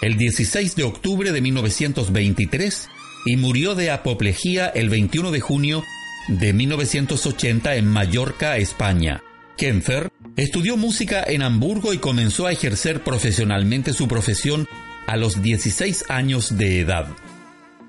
el 0.00 0.16
16 0.16 0.76
de 0.76 0.84
octubre 0.84 1.30
de 1.30 1.42
1923 1.42 2.88
y 3.26 3.36
murió 3.36 3.74
de 3.74 3.90
apoplejía 3.90 4.66
el 4.68 4.88
21 4.88 5.30
de 5.30 5.40
junio 5.40 5.84
de 6.26 6.54
1980 6.54 7.74
en 7.74 7.86
Mallorca, 7.86 8.56
España. 8.56 9.22
Kempfer 9.58 10.08
estudió 10.36 10.78
música 10.78 11.22
en 11.22 11.42
Hamburgo 11.42 11.92
y 11.92 11.98
comenzó 11.98 12.46
a 12.46 12.52
ejercer 12.52 13.04
profesionalmente 13.04 13.92
su 13.92 14.08
profesión 14.08 14.66
a 15.06 15.18
los 15.18 15.42
16 15.42 16.06
años 16.08 16.56
de 16.56 16.80
edad. 16.80 17.08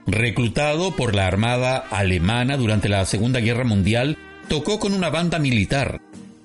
Reclutado 0.05 0.97
por 0.97 1.15
la 1.15 1.27
Armada 1.27 1.77
alemana 1.77 2.57
durante 2.57 2.89
la 2.89 3.05
Segunda 3.05 3.39
Guerra 3.39 3.63
Mundial, 3.63 4.17
tocó 4.49 4.79
con 4.79 4.91
una 4.91 5.09
banda 5.09 5.39
militar. 5.39 6.01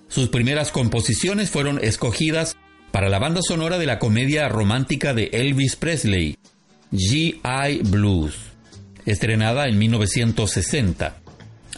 Sus 0.07 0.28
primeras 0.28 0.70
composiciones 0.70 1.50
fueron 1.50 1.81
escogidas 1.83 2.57
para 2.92 3.09
la 3.09 3.18
banda 3.18 3.40
sonora 3.42 3.78
de 3.78 3.87
la 3.87 3.98
comedia 3.98 4.48
romántica 4.48 5.14
de 5.14 5.31
Elvis 5.33 5.76
Presley, 5.76 6.37
G.I. 6.92 7.81
Blues, 7.85 8.35
estrenada 9.07 9.66
en 9.66 9.78
1960. 9.78 11.16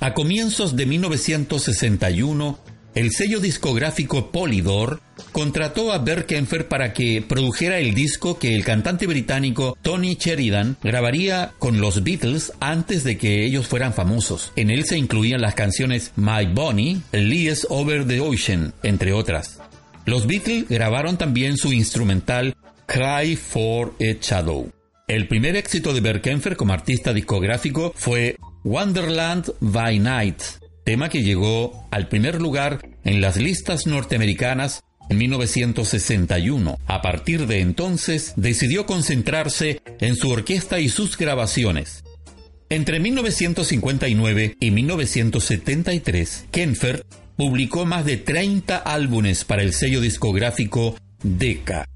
A 0.01 0.13
comienzos 0.13 0.77
de 0.77 0.87
1961, 0.87 2.59
el 2.97 3.13
sello 3.13 3.39
discográfico 3.39 4.33
Polydor 4.33 5.01
contrató 5.31 5.93
a 5.93 5.99
Berkenfer 5.99 6.69
para 6.69 6.93
que 6.93 7.25
produjera 7.27 7.79
el 7.79 7.95
disco 7.95 8.39
que 8.39 8.57
el 8.57 8.65
cantante 8.65 9.07
británico 9.07 9.79
Tony 9.83 10.17
Sheridan 10.17 10.77
grabaría 10.83 11.53
con 11.59 11.81
los 11.81 12.03
Beatles 12.03 12.53
antes 12.59 13.05
de 13.05 13.17
que 13.17 13.45
ellos 13.45 13.69
fueran 13.69 13.95
famosos. 13.95 14.53
En 14.57 14.71
él 14.71 14.85
se 14.85 14.99
incluían 14.99 15.41
las 15.41 15.55
canciones 15.55 16.13
My 16.17 16.47
Bonnie, 16.53 17.03
Lies 17.13 17.67
Over 17.71 18.05
the 18.07 18.21
Ocean, 18.21 18.75
entre 18.83 19.13
otras. 19.13 19.61
Los 20.07 20.27
Beatles 20.27 20.69
grabaron 20.69 21.17
también 21.17 21.57
su 21.57 21.73
instrumental 21.73 22.55
Cry 22.87 23.37
for 23.37 23.95
a 24.01 24.19
Shadow. 24.21 24.71
El 25.09 25.29
primer 25.29 25.57
éxito 25.57 25.95
de 25.95 26.01
Berkenfer 26.01 26.57
como 26.57 26.73
artista 26.73 27.13
discográfico 27.13 27.93
fue 27.97 28.37
Wonderland 28.65 29.53
by 29.61 29.99
Night, 29.99 30.43
tema 30.85 31.09
que 31.09 31.23
llegó 31.23 31.87
al 31.91 32.09
primer 32.09 32.41
lugar 32.41 32.87
en 33.05 33.21
las 33.21 33.37
listas 33.37 33.87
norteamericanas 33.87 34.83
en 35.09 35.19
1961. 35.19 36.79
A 36.87 37.03
partir 37.03 37.47
de 37.47 37.61
entonces 37.61 38.35
decidió 38.37 38.87
concentrarse 38.87 39.81
en 40.01 40.17
su 40.17 40.31
orquesta 40.31 40.81
y 40.81 40.89
sus 40.89 41.17
grabaciones. 41.17 42.05
Entre 42.69 43.01
1959 43.01 44.57
y 44.59 44.71
1973, 44.71 46.47
Kenfer 46.51 47.05
publicó 47.37 47.85
más 47.85 48.05
de 48.05 48.17
30 48.17 48.77
álbumes 48.77 49.45
para 49.45 49.63
el 49.63 49.73
sello 49.73 50.01
discográfico 50.01 50.97
Decca. 51.23 51.87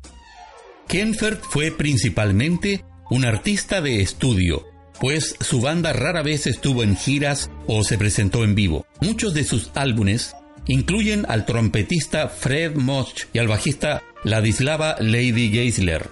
Kenfer 0.89 1.37
fue 1.37 1.71
principalmente 1.71 2.85
un 3.11 3.25
artista 3.25 3.81
de 3.81 4.01
estudio, 4.01 4.67
pues 5.01 5.37
su 5.41 5.61
banda 5.61 5.93
rara 5.93 6.23
vez 6.23 6.47
estuvo 6.47 6.83
en 6.83 6.97
giras 6.97 7.51
o 7.67 7.85
se 7.85 7.99
presentó 7.99 8.45
en 8.45 8.55
vivo. 8.55 8.87
Muchos 9.01 9.35
de 9.35 9.45
sus 9.45 9.71
álbumes 9.75 10.35
incluyen 10.67 11.25
al 11.29 11.45
trompetista 11.47 12.29
Fred 12.29 12.77
Mosch 12.77 13.25
y 13.33 13.39
al 13.39 13.49
bajista 13.49 14.03
Ladislava 14.25 14.97
Lady 14.99 15.51
Geisler, 15.51 16.09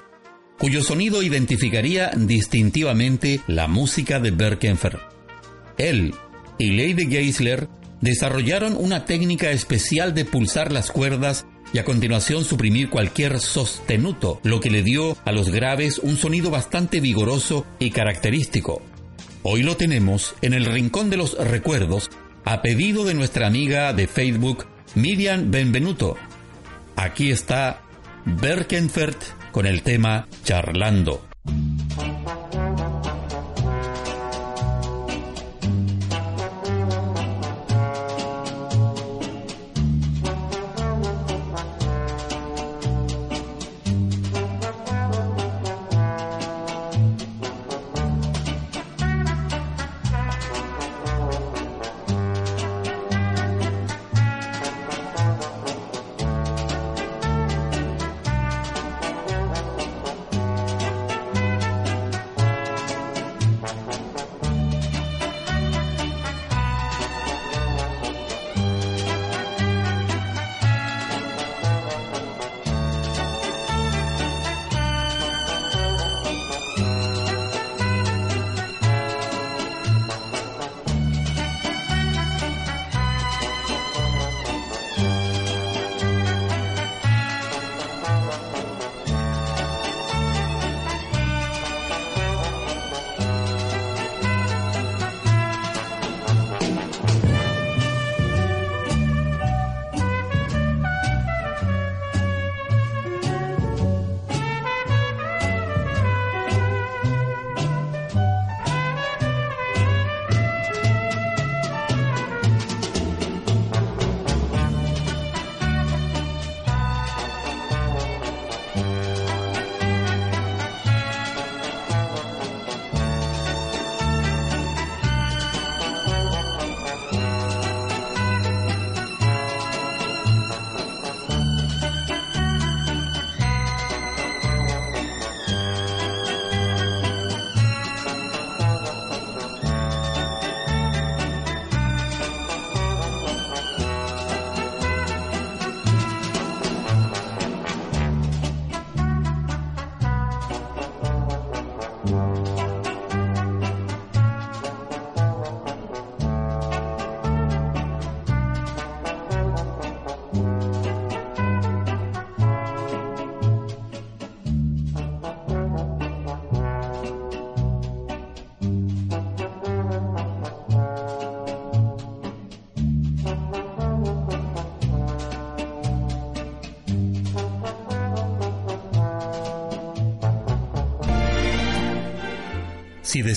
cuyo 0.59 0.83
sonido 0.83 1.23
identificaría 1.23 2.11
distintivamente 2.17 3.41
la 3.47 3.69
música 3.69 4.21
de 4.21 4.31
Berkenfer. 4.31 4.99
Él 5.79 6.15
y 6.59 6.71
Lady 6.71 7.07
Geisler 7.11 7.69
desarrollaron 8.01 8.77
una 8.77 9.05
técnica 9.05 9.51
especial 9.51 10.15
de 10.15 10.25
pulsar 10.25 10.73
las 10.73 10.91
cuerdas 10.91 11.47
y 11.73 11.79
a 11.79 11.85
continuación 11.85 12.45
suprimir 12.45 12.91
cualquier 12.91 13.41
sostenuto, 13.41 14.41
lo 14.45 14.61
que 14.61 14.71
le 14.71 14.83
dio 14.83 15.17
a 15.25 15.33
los 15.33 15.51
graves 15.51 15.99
un 15.99 16.17
sonido 16.17 16.51
bastante 16.51 17.01
vigoroso 17.01 17.67
y 17.79 17.91
característico. 17.91 18.83
Hoy 19.43 19.63
lo 19.63 19.77
tenemos 19.77 20.35
en 20.43 20.55
el 20.55 20.65
rincón 20.65 21.11
de 21.11 21.17
los 21.17 21.37
recuerdos 21.39 22.11
a 22.45 22.63
pedido 22.63 23.05
de 23.05 23.15
nuestra 23.15 23.47
amiga 23.47 23.93
de 23.93 24.07
Facebook, 24.07 24.67
Miriam 24.95 25.51
Benvenuto. 25.51 26.17
Aquí 26.95 27.31
está 27.31 27.83
Berkenfert 28.25 29.21
con 29.53 29.67
el 29.67 29.83
tema 29.83 30.29
Charlando. 30.45 31.26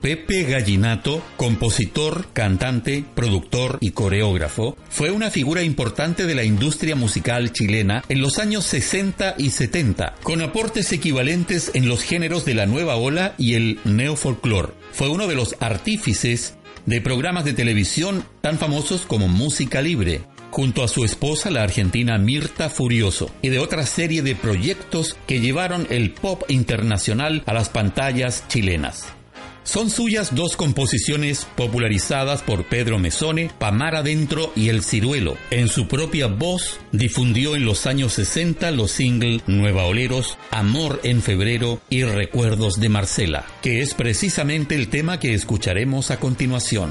Pepe 0.00 0.44
Gallinato, 0.44 1.20
compositor, 1.36 2.28
cantante, 2.32 3.04
productor 3.16 3.78
y 3.80 3.90
coreógrafo, 3.90 4.76
fue 4.88 5.10
una 5.10 5.28
figura 5.30 5.64
importante 5.64 6.24
de 6.24 6.36
la 6.36 6.44
industria 6.44 6.94
musical 6.94 7.52
chilena 7.52 8.04
en 8.08 8.20
los 8.20 8.38
años 8.38 8.64
60 8.66 9.34
y 9.38 9.50
70, 9.50 10.14
con 10.22 10.40
aportes 10.40 10.92
equivalentes 10.92 11.72
en 11.74 11.88
los 11.88 12.02
géneros 12.02 12.44
de 12.44 12.54
la 12.54 12.66
nueva 12.66 12.94
ola 12.94 13.34
y 13.38 13.54
el 13.54 13.80
neofolclor. 13.84 14.76
Fue 14.92 15.08
uno 15.08 15.26
de 15.26 15.34
los 15.34 15.56
artífices 15.58 16.54
de 16.86 17.00
programas 17.00 17.44
de 17.44 17.52
televisión 17.52 18.24
tan 18.40 18.56
famosos 18.56 19.02
como 19.02 19.26
Música 19.26 19.82
Libre, 19.82 20.20
junto 20.52 20.84
a 20.84 20.88
su 20.88 21.04
esposa 21.04 21.50
la 21.50 21.64
argentina 21.64 22.18
Mirta 22.18 22.70
Furioso, 22.70 23.32
y 23.42 23.48
de 23.48 23.58
otra 23.58 23.84
serie 23.84 24.22
de 24.22 24.36
proyectos 24.36 25.16
que 25.26 25.40
llevaron 25.40 25.88
el 25.90 26.12
pop 26.12 26.44
internacional 26.48 27.42
a 27.46 27.52
las 27.52 27.68
pantallas 27.68 28.44
chilenas. 28.46 29.17
Son 29.68 29.90
suyas 29.90 30.34
dos 30.34 30.56
composiciones 30.56 31.46
popularizadas 31.54 32.40
por 32.40 32.64
Pedro 32.64 32.98
Mesone, 32.98 33.50
Pamar 33.58 33.96
Adentro 33.96 34.50
y 34.56 34.70
El 34.70 34.82
Ciruelo. 34.82 35.36
En 35.50 35.68
su 35.68 35.88
propia 35.88 36.26
voz 36.26 36.80
difundió 36.90 37.54
en 37.54 37.66
los 37.66 37.84
años 37.84 38.14
60 38.14 38.70
los 38.70 38.92
singles 38.92 39.42
Nueva 39.46 39.84
Oleros, 39.84 40.38
Amor 40.50 41.00
en 41.02 41.20
Febrero 41.20 41.82
y 41.90 42.04
Recuerdos 42.04 42.80
de 42.80 42.88
Marcela, 42.88 43.44
que 43.60 43.82
es 43.82 43.92
precisamente 43.92 44.74
el 44.74 44.88
tema 44.88 45.20
que 45.20 45.34
escucharemos 45.34 46.10
a 46.10 46.18
continuación. 46.18 46.88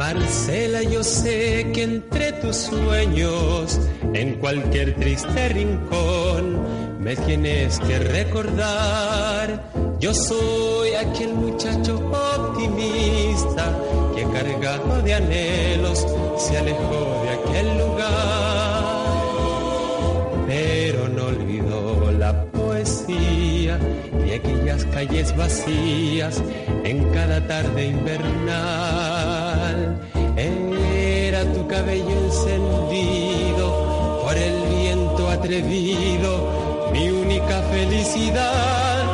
Marcela, 0.00 0.82
yo 0.82 1.04
sé 1.04 1.72
que 1.74 1.82
entre 1.82 2.32
tus 2.32 2.56
sueños, 2.56 3.78
en 4.14 4.36
cualquier 4.36 4.94
triste 4.94 5.50
rincón, 5.50 6.58
me 6.98 7.14
tienes 7.16 7.78
que 7.80 7.98
recordar. 7.98 9.62
Yo 9.98 10.14
soy 10.14 10.94
aquel 10.94 11.34
muchacho 11.34 11.98
optimista 11.98 13.76
que 14.16 14.24
cargado 14.32 15.02
de 15.02 15.12
anhelos 15.12 16.06
se 16.38 16.56
alejó 16.56 17.22
de 17.22 17.30
aquel 17.38 17.68
lugar. 17.76 18.94
Pero 20.46 21.08
no 21.10 21.26
olvidó 21.26 22.10
la 22.18 22.46
poesía 22.46 23.78
y 24.26 24.32
aquellas 24.32 24.82
calles 24.86 25.36
vacías 25.36 26.42
en 26.84 27.04
cada 27.12 27.46
tarde 27.46 27.88
invernal. 27.88 29.09
Cabello 31.70 32.10
encendido 32.10 34.20
por 34.24 34.36
el 34.36 34.60
viento 34.68 35.28
atrevido, 35.28 36.90
mi 36.92 37.08
única 37.08 37.62
felicidad. 37.70 39.04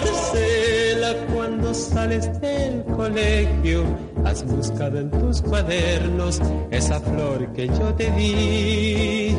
Marcela, 0.00 1.14
cuando 1.34 1.74
sales 1.74 2.40
del 2.40 2.82
colegio, 2.96 3.84
has 4.24 4.42
buscado 4.42 5.00
en 5.00 5.10
tus 5.10 5.42
cuadernos 5.42 6.40
esa 6.70 6.98
flor 6.98 7.52
que 7.52 7.68
yo 7.68 7.94
te 7.94 8.10
di. 8.12 9.36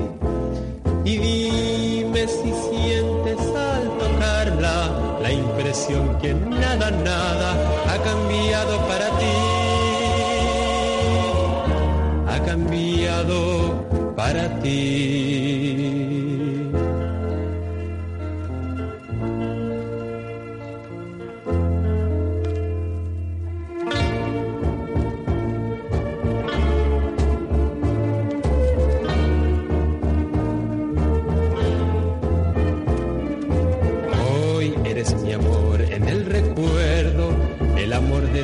Y 1.05 1.17
dime 1.17 2.27
si 2.27 2.53
sientes 2.69 3.39
al 3.39 3.97
tocarla 3.97 5.17
la 5.23 5.31
impresión 5.31 6.19
que 6.19 6.35
nada, 6.35 6.91
nada 6.91 7.55
ha 7.87 7.97
cambiado 8.03 8.77
para 8.87 9.09
ti. 12.68 12.93
Ha 12.95 13.07
cambiado 13.10 14.16
para 14.16 14.60
ti. 14.60 15.60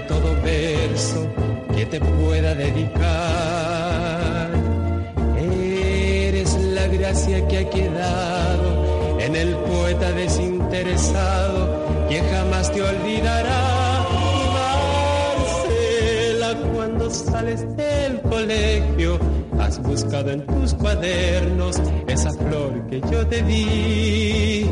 todo 0.07 0.35
verso 0.41 1.27
que 1.75 1.85
te 1.85 1.99
pueda 1.99 2.55
dedicar. 2.55 3.74
Gracia 7.15 7.47
que 7.47 7.57
ha 7.59 7.69
quedado 7.69 9.19
en 9.19 9.35
el 9.37 9.55
poeta 9.55 10.11
desinteresado 10.11 12.07
que 12.09 12.21
jamás 12.21 12.69
te 12.73 12.81
olvidará. 12.81 14.05
Marcela, 15.37 16.55
cuando 16.73 17.09
sales 17.09 17.65
del 17.77 18.19
colegio, 18.21 19.17
has 19.59 19.81
buscado 19.81 20.31
en 20.31 20.45
tus 20.45 20.73
cuadernos 20.73 21.77
esa 22.07 22.31
flor 22.33 22.85
que 22.89 22.99
yo 23.09 23.25
te 23.27 23.41
di. 23.43 24.69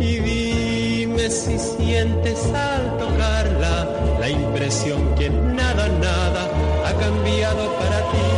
Y 0.00 0.16
dime 0.16 1.30
si 1.30 1.58
sientes 1.58 2.42
al 2.54 2.96
tocarla 2.96 3.86
la 4.18 4.30
impresión 4.30 5.14
que 5.14 5.28
nada, 5.28 5.88
nada 5.88 6.48
ha 6.86 6.92
cambiado 6.94 7.70
para 7.74 7.98
ti. 8.12 8.33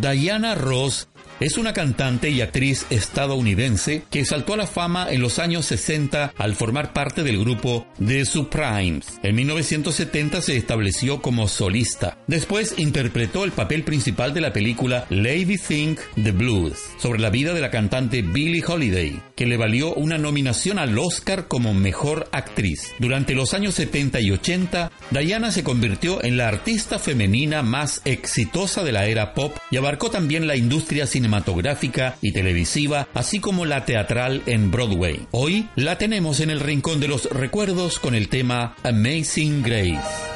Diana 0.00 0.54
Ross 0.54 1.09
es 1.40 1.56
una 1.56 1.72
cantante 1.72 2.28
y 2.28 2.42
actriz 2.42 2.86
estadounidense 2.90 4.02
que 4.10 4.26
saltó 4.26 4.54
a 4.54 4.58
la 4.58 4.66
fama 4.66 5.10
en 5.10 5.22
los 5.22 5.38
años 5.38 5.64
60 5.66 6.34
al 6.36 6.54
formar 6.54 6.92
parte 6.92 7.22
del 7.22 7.38
grupo 7.38 7.86
The 8.04 8.26
Supremes. 8.26 9.18
En 9.22 9.36
1970 9.36 10.42
se 10.42 10.56
estableció 10.58 11.22
como 11.22 11.48
solista. 11.48 12.18
Después 12.26 12.74
interpretó 12.76 13.44
el 13.44 13.52
papel 13.52 13.84
principal 13.84 14.34
de 14.34 14.42
la 14.42 14.52
película 14.52 15.06
Lady 15.08 15.56
Think 15.56 15.98
the 16.22 16.32
Blues, 16.32 16.76
sobre 16.98 17.20
la 17.20 17.30
vida 17.30 17.54
de 17.54 17.62
la 17.62 17.70
cantante 17.70 18.20
Billie 18.20 18.62
Holiday, 18.66 19.18
que 19.34 19.46
le 19.46 19.56
valió 19.56 19.94
una 19.94 20.18
nominación 20.18 20.78
al 20.78 20.98
Oscar 20.98 21.48
como 21.48 21.72
mejor 21.72 22.28
actriz. 22.32 22.92
Durante 22.98 23.34
los 23.34 23.54
años 23.54 23.74
70 23.76 24.20
y 24.20 24.30
80, 24.30 24.92
Diana 25.10 25.50
se 25.52 25.64
convirtió 25.64 26.22
en 26.22 26.36
la 26.36 26.48
artista 26.48 26.98
femenina 26.98 27.62
más 27.62 28.02
exitosa 28.04 28.84
de 28.84 28.92
la 28.92 29.06
era 29.06 29.32
pop 29.32 29.56
y 29.70 29.78
abarcó 29.78 30.10
también 30.10 30.46
la 30.46 30.56
industria 30.56 31.06
cinematográfica 31.06 31.29
cinematográfica 31.30 32.16
y 32.20 32.32
televisiva, 32.32 33.08
así 33.14 33.38
como 33.38 33.64
la 33.64 33.84
teatral 33.84 34.42
en 34.46 34.70
Broadway. 34.70 35.26
Hoy 35.30 35.68
la 35.76 35.96
tenemos 35.96 36.40
en 36.40 36.50
el 36.50 36.60
Rincón 36.60 36.98
de 36.98 37.08
los 37.08 37.30
Recuerdos 37.30 37.98
con 38.00 38.14
el 38.14 38.28
tema 38.28 38.74
Amazing 38.82 39.62
Grace. 39.62 40.29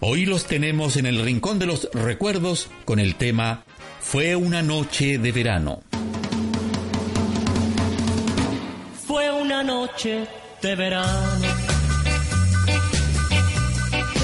Hoy 0.00 0.26
los 0.26 0.44
tenemos 0.44 0.96
en 0.96 1.06
el 1.06 1.24
Rincón 1.24 1.58
de 1.58 1.66
los 1.66 1.88
Recuerdos 1.94 2.68
con 2.84 2.98
el 2.98 3.14
tema 3.14 3.64
Fue 4.00 4.36
una 4.36 4.62
noche 4.62 5.18
de 5.18 5.32
verano. 5.32 5.82
Fue 9.06 9.32
una 9.32 9.62
noche 9.62 10.26
de 10.60 10.74
verano 10.76 11.46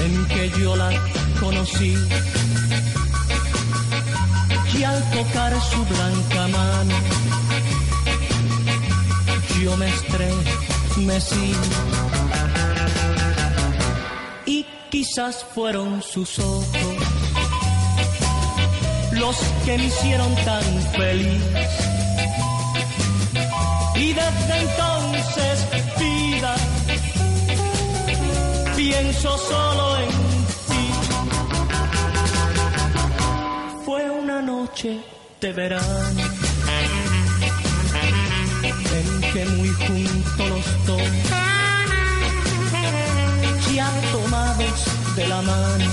en 0.03 0.25
que 0.27 0.49
yo 0.59 0.75
la 0.75 0.91
conocí. 1.39 1.95
Y 4.81 4.83
al 4.83 5.11
tocar 5.11 5.53
su 5.61 5.85
blanca 5.85 6.47
mano 6.47 6.95
yo 9.61 9.77
me 9.77 9.87
estremecí. 9.87 11.53
Y 14.47 14.65
quizás 14.89 15.45
fueron 15.53 16.01
sus 16.01 16.39
ojos 16.39 16.95
los 19.11 19.37
que 19.65 19.77
me 19.77 19.85
hicieron 19.85 20.33
tan 20.45 20.63
feliz. 20.97 21.43
Y 23.95 24.13
desde 24.13 24.57
entonces 24.65 25.55
vida 25.99 26.55
pienso 28.75 29.37
solo 29.37 29.97
en 29.99 30.30
noche 34.41 34.99
de 35.39 35.53
verano 35.53 36.21
en 38.93 39.21
que 39.33 39.45
muy 39.45 39.69
juntos 39.69 40.49
los 40.49 40.85
dos 40.85 41.01
ya 43.73 43.89
tomados 44.11 45.15
de 45.15 45.27
la 45.27 45.41
mano 45.41 45.85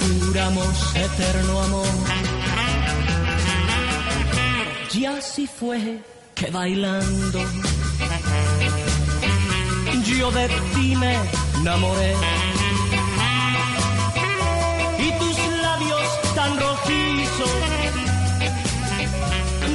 juramos 0.00 0.96
eterno 0.96 1.62
amor. 1.62 1.86
Y 4.94 5.04
así 5.06 5.46
fue 5.46 6.00
que 6.34 6.50
bailando 6.50 7.40
yo 10.04 10.30
de 10.30 10.48
ti 10.74 10.96
me 10.96 11.16
enamoré 11.60 12.14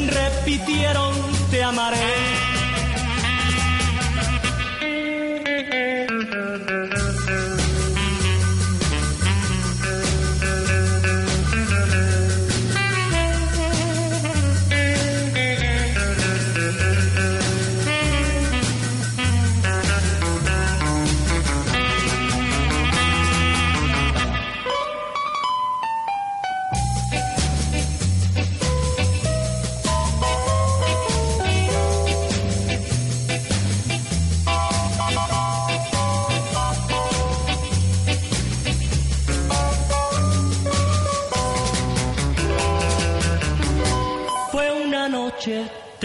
repitieron 0.07 1.13
te 1.51 1.63
amaré. 1.63 2.56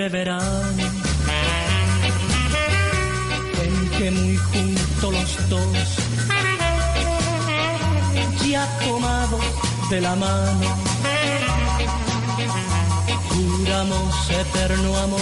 Verano 0.09 0.83
en 3.63 3.91
que 3.91 4.11
muy 4.11 4.37
juntos 4.37 5.13
los 5.13 5.49
dos, 5.49 5.89
ya 8.47 8.67
tomados 8.87 9.41
de 9.91 10.01
la 10.01 10.15
mano, 10.17 10.77
juramos 13.31 14.31
eterno 14.31 14.97
amor. 14.97 15.21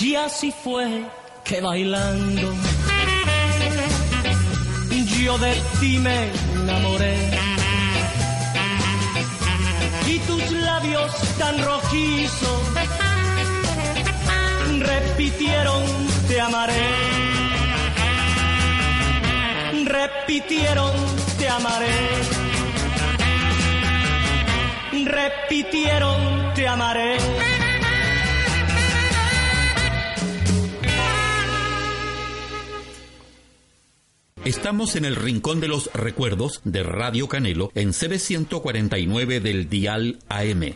Y 0.00 0.14
así 0.16 0.52
fue 0.64 1.04
que 1.44 1.60
bailando 1.60 2.52
yo 5.24 5.36
de 5.38 5.54
ti 5.80 5.98
me 5.98 6.30
enamoré 6.54 7.39
labios 10.80 11.12
tan 11.38 11.62
rojizos 11.62 12.60
repitieron 14.78 15.82
te 16.28 16.40
amaré. 16.40 16.88
Repitieron 19.84 20.92
te 21.38 21.48
amaré. 21.48 21.88
Repitieron 25.04 26.54
te 26.54 26.68
amaré. 26.68 27.49
Estamos 34.50 34.96
en 34.96 35.04
el 35.04 35.14
Rincón 35.14 35.60
de 35.60 35.68
los 35.68 35.92
Recuerdos 35.94 36.60
de 36.64 36.82
Radio 36.82 37.28
Canelo 37.28 37.70
en 37.76 37.90
CB149 37.90 39.38
del 39.38 39.68
Dial 39.68 40.18
AM. 40.28 40.74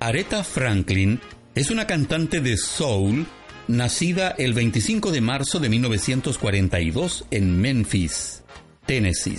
Aretha 0.00 0.44
Franklin 0.44 1.18
es 1.54 1.70
una 1.70 1.86
cantante 1.86 2.42
de 2.42 2.58
soul 2.58 3.24
nacida 3.68 4.34
el 4.36 4.52
25 4.52 5.12
de 5.12 5.22
marzo 5.22 5.60
de 5.60 5.70
1942 5.70 7.24
en 7.30 7.58
Memphis, 7.58 8.42
Tennessee, 8.84 9.38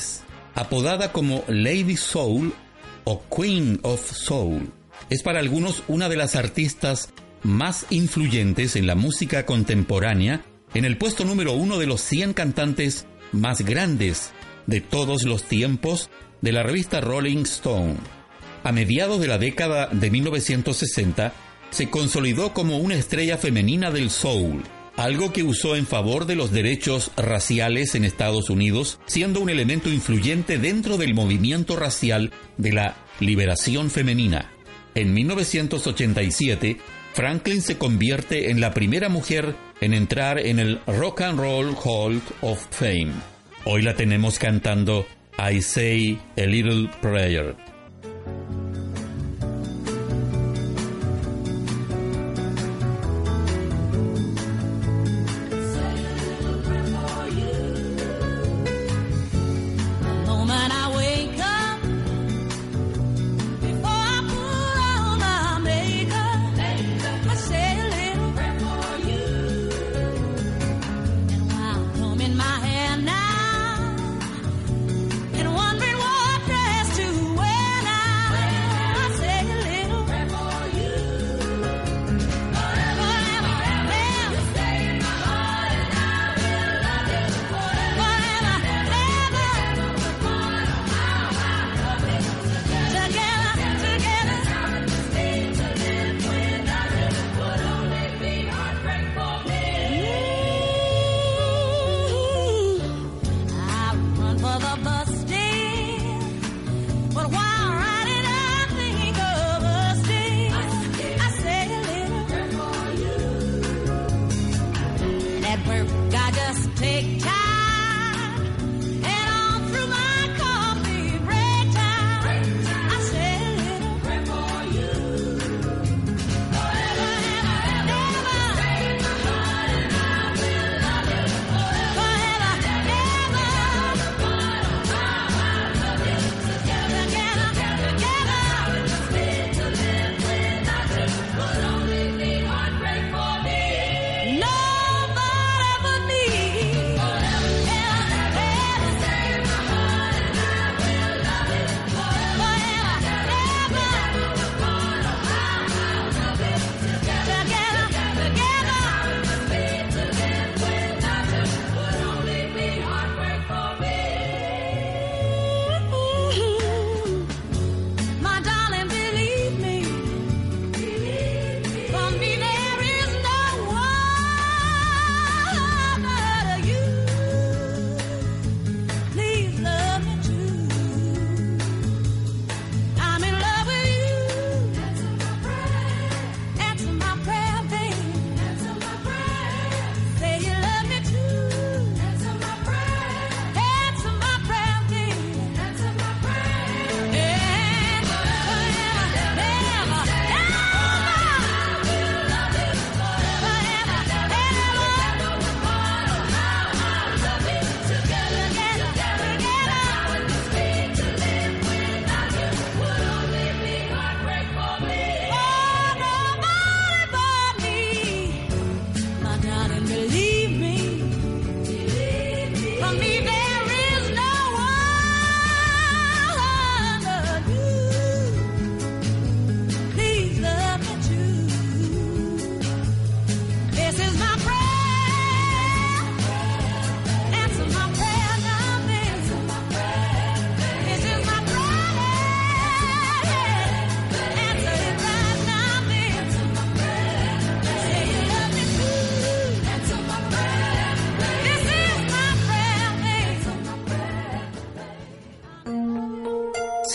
apodada 0.56 1.12
como 1.12 1.44
Lady 1.48 1.98
Soul 1.98 2.52
o 3.04 3.22
Queen 3.30 3.80
of 3.84 4.12
Soul. 4.12 4.72
Es 5.12 5.22
para 5.22 5.38
algunos 5.38 5.84
una 5.88 6.10
de 6.10 6.16
las 6.16 6.36
artistas 6.36 7.10
más 7.44 7.86
influyentes 7.92 8.76
en 8.76 8.88
la 8.88 8.96
música 8.96 9.46
contemporánea, 9.46 10.44
en 10.74 10.84
el 10.84 10.98
puesto 10.98 11.26
número 11.26 11.54
uno 11.54 11.78
de 11.78 11.86
los 11.86 12.02
100 12.02 12.34
cantantes 12.34 13.06
más 13.36 13.62
grandes 13.62 14.32
de 14.66 14.82
todos 14.82 15.24
los 15.24 15.44
tiempos 15.44 16.10
de 16.42 16.52
la 16.52 16.64
revista 16.64 17.02
Rolling 17.02 17.44
Stone. 17.44 17.96
A 18.64 18.72
mediados 18.72 19.20
de 19.20 19.28
la 19.28 19.38
década 19.38 19.88
de 19.92 20.10
1960, 20.10 21.34
se 21.70 21.90
consolidó 21.90 22.54
como 22.54 22.78
una 22.78 22.96
estrella 22.96 23.38
femenina 23.38 23.92
del 23.92 24.10
soul, 24.10 24.64
algo 24.96 25.34
que 25.34 25.44
usó 25.44 25.76
en 25.76 25.86
favor 25.86 26.26
de 26.26 26.36
los 26.36 26.52
derechos 26.52 27.12
raciales 27.18 27.96
en 27.96 28.06
Estados 28.06 28.50
Unidos, 28.50 29.00
siendo 29.06 29.42
un 29.42 29.50
elemento 29.50 29.90
influyente 29.90 30.58
dentro 30.58 30.98
del 30.98 31.14
movimiento 31.14 31.76
racial 31.76 32.32
de 32.58 32.72
la 32.72 32.96
liberación 33.20 33.92
femenina. 33.92 34.52
En 34.96 35.14
1987, 35.14 36.78
Franklin 37.14 37.62
se 37.62 37.78
convierte 37.78 38.50
en 38.50 38.62
la 38.62 38.74
primera 38.74 39.10
mujer 39.10 39.56
en 39.82 39.94
entrar 39.94 40.40
en 40.40 40.60
el 40.60 40.80
Rock 40.88 41.22
and 41.22 41.40
Roll 41.40 41.76
Hall 41.84 42.22
of 42.42 42.66
Fame. 42.72 43.14
Hoy 43.66 43.82
la 43.82 43.96
tenemos 43.96 44.40
cantando 44.40 45.06
I 45.38 45.62
Say 45.62 46.20
a 46.38 46.42
Little 46.42 46.90
Prayer. 47.02 47.75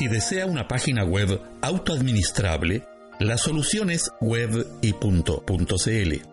Si 0.01 0.09
desea 0.09 0.47
una 0.47 0.67
página 0.67 1.05
web 1.05 1.39
autoadministrable, 1.61 2.87
la 3.19 3.37
solución 3.37 3.91
es 3.91 4.11
web 4.23 4.67
y. 4.81 4.95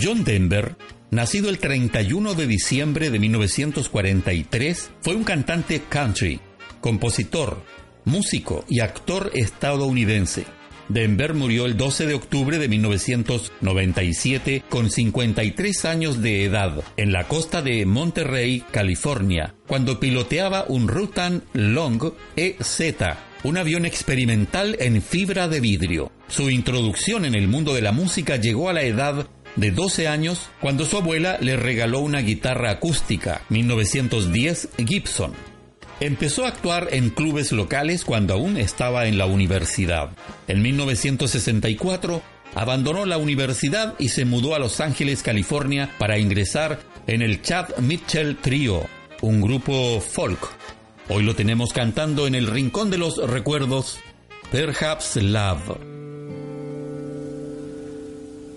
John 0.02 0.24
Denver 0.24 0.76
Nacido 1.12 1.50
el 1.50 1.58
31 1.58 2.36
de 2.36 2.46
diciembre 2.46 3.10
de 3.10 3.18
1943, 3.18 4.92
fue 5.02 5.16
un 5.16 5.24
cantante 5.24 5.82
country, 5.90 6.40
compositor, 6.82 7.64
músico 8.06 8.64
y 8.70 8.82
actor 8.82 9.32
estadounidense. 9.34 10.46
Denver 10.88 11.34
murió 11.34 11.66
el 11.66 11.78
12 11.78 12.06
de 12.06 12.14
octubre 12.14 12.60
de 12.60 12.68
1997 12.68 14.64
con 14.70 14.92
53 14.92 15.86
años 15.86 16.22
de 16.22 16.46
edad 16.46 16.84
en 16.96 17.12
la 17.12 17.28
costa 17.28 17.64
de 17.64 17.88
Monterrey, 17.88 18.64
California, 18.72 19.56
cuando 19.68 20.00
piloteaba 20.00 20.66
un 20.68 20.88
Rutan 20.88 21.44
Long 21.54 22.14
EZ, 22.36 22.82
un 23.44 23.58
avión 23.58 23.86
experimental 23.86 24.76
en 24.80 25.02
fibra 25.02 25.48
de 25.48 25.60
vidrio. 25.60 26.12
Su 26.28 26.52
introducción 26.52 27.26
en 27.26 27.34
el 27.34 27.48
mundo 27.48 27.74
de 27.74 27.82
la 27.82 27.92
música 27.92 28.36
llegó 28.36 28.70
a 28.70 28.74
la 28.74 28.84
edad 28.84 29.28
de 29.60 29.72
12 29.72 30.08
años 30.08 30.50
cuando 30.62 30.86
su 30.86 30.98
abuela 30.98 31.38
le 31.42 31.58
regaló 31.58 32.00
una 32.00 32.20
guitarra 32.20 32.72
acústica 32.72 33.42
1910 33.50 34.70
Gibson. 34.86 35.34
Empezó 36.00 36.46
a 36.46 36.48
actuar 36.48 36.88
en 36.92 37.10
clubes 37.10 37.52
locales 37.52 38.06
cuando 38.06 38.34
aún 38.34 38.56
estaba 38.56 39.08
en 39.08 39.18
la 39.18 39.26
universidad. 39.26 40.12
En 40.48 40.62
1964 40.62 42.22
abandonó 42.56 43.06
la 43.06 43.18
universidad 43.18 43.96
y 44.00 44.10
se 44.10 44.24
mudó 44.24 44.56
a 44.56 44.60
Los 44.60 44.80
Ángeles, 44.80 45.24
California 45.24 45.94
para 46.00 46.18
ingresar 46.18 46.80
en 47.08 47.22
el 47.22 47.42
Chad 47.42 47.78
Mitchell 47.80 48.38
Trio, 48.38 48.88
un 49.22 49.42
grupo 49.42 50.00
folk. 50.00 50.40
Hoy 51.10 51.24
lo 51.24 51.36
tenemos 51.36 51.74
cantando 51.74 52.28
en 52.28 52.36
el 52.36 52.48
Rincón 52.48 52.90
de 52.92 52.98
los 52.98 53.18
Recuerdos, 53.18 54.00
Perhaps 54.52 55.18
Love. 55.18 55.89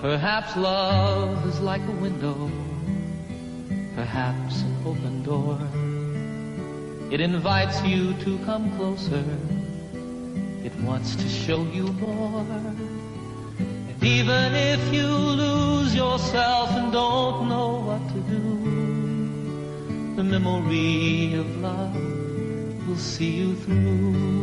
Perhaps 0.00 0.56
love 0.56 1.46
is 1.46 1.60
like 1.60 1.82
a 1.82 1.90
window, 1.90 2.50
perhaps 3.94 4.62
an 4.62 4.74
open 4.86 5.22
door. 5.22 5.58
It 7.12 7.20
invites 7.20 7.82
you 7.82 8.14
to 8.24 8.38
come 8.46 8.74
closer, 8.78 9.22
it 10.64 10.74
wants 10.80 11.16
to 11.16 11.28
show 11.28 11.64
you 11.64 11.92
more. 12.00 12.46
And 13.58 14.02
even 14.02 14.54
if 14.54 14.80
you 14.90 15.06
lose 15.06 15.94
yourself 15.94 16.70
and 16.70 16.90
don't 16.90 17.50
know 17.50 17.80
what 17.84 18.00
to 18.14 18.20
do, 18.20 20.16
the 20.16 20.24
memory 20.24 21.34
of 21.34 21.60
love 21.60 22.88
will 22.88 22.96
see 22.96 23.32
you 23.32 23.54
through. 23.54 24.40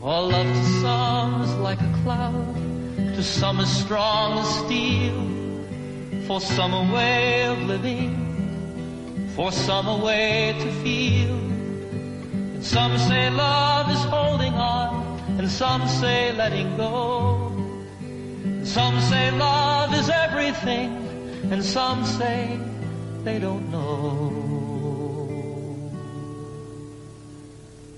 All 0.00 0.28
love 0.28 0.46
to 0.46 0.64
some 0.80 1.42
is 1.42 1.52
like 1.56 1.80
a 1.80 1.92
cloud 2.04 2.75
to 3.16 3.22
some 3.22 3.60
as 3.60 3.74
strong 3.80 4.38
as 4.40 4.46
steel, 4.58 5.18
for 6.26 6.38
some 6.38 6.74
a 6.74 6.92
way 6.94 7.44
of 7.44 7.62
living, 7.62 9.30
for 9.34 9.50
some 9.50 9.88
a 9.88 9.96
way 10.04 10.54
to 10.60 10.70
feel. 10.82 11.30
And 11.30 12.62
some 12.62 12.98
say 12.98 13.30
love 13.30 13.90
is 13.90 14.04
holding 14.04 14.52
on, 14.52 15.18
and 15.38 15.50
some 15.50 15.88
say 15.88 16.32
letting 16.32 16.76
go. 16.76 17.52
And 18.44 18.68
some 18.68 19.00
say 19.00 19.30
love 19.30 19.94
is 19.94 20.10
everything, 20.10 20.90
and 21.50 21.64
some 21.64 22.04
say 22.04 22.60
they 23.24 23.38
don't 23.38 23.70
know. 23.72 24.36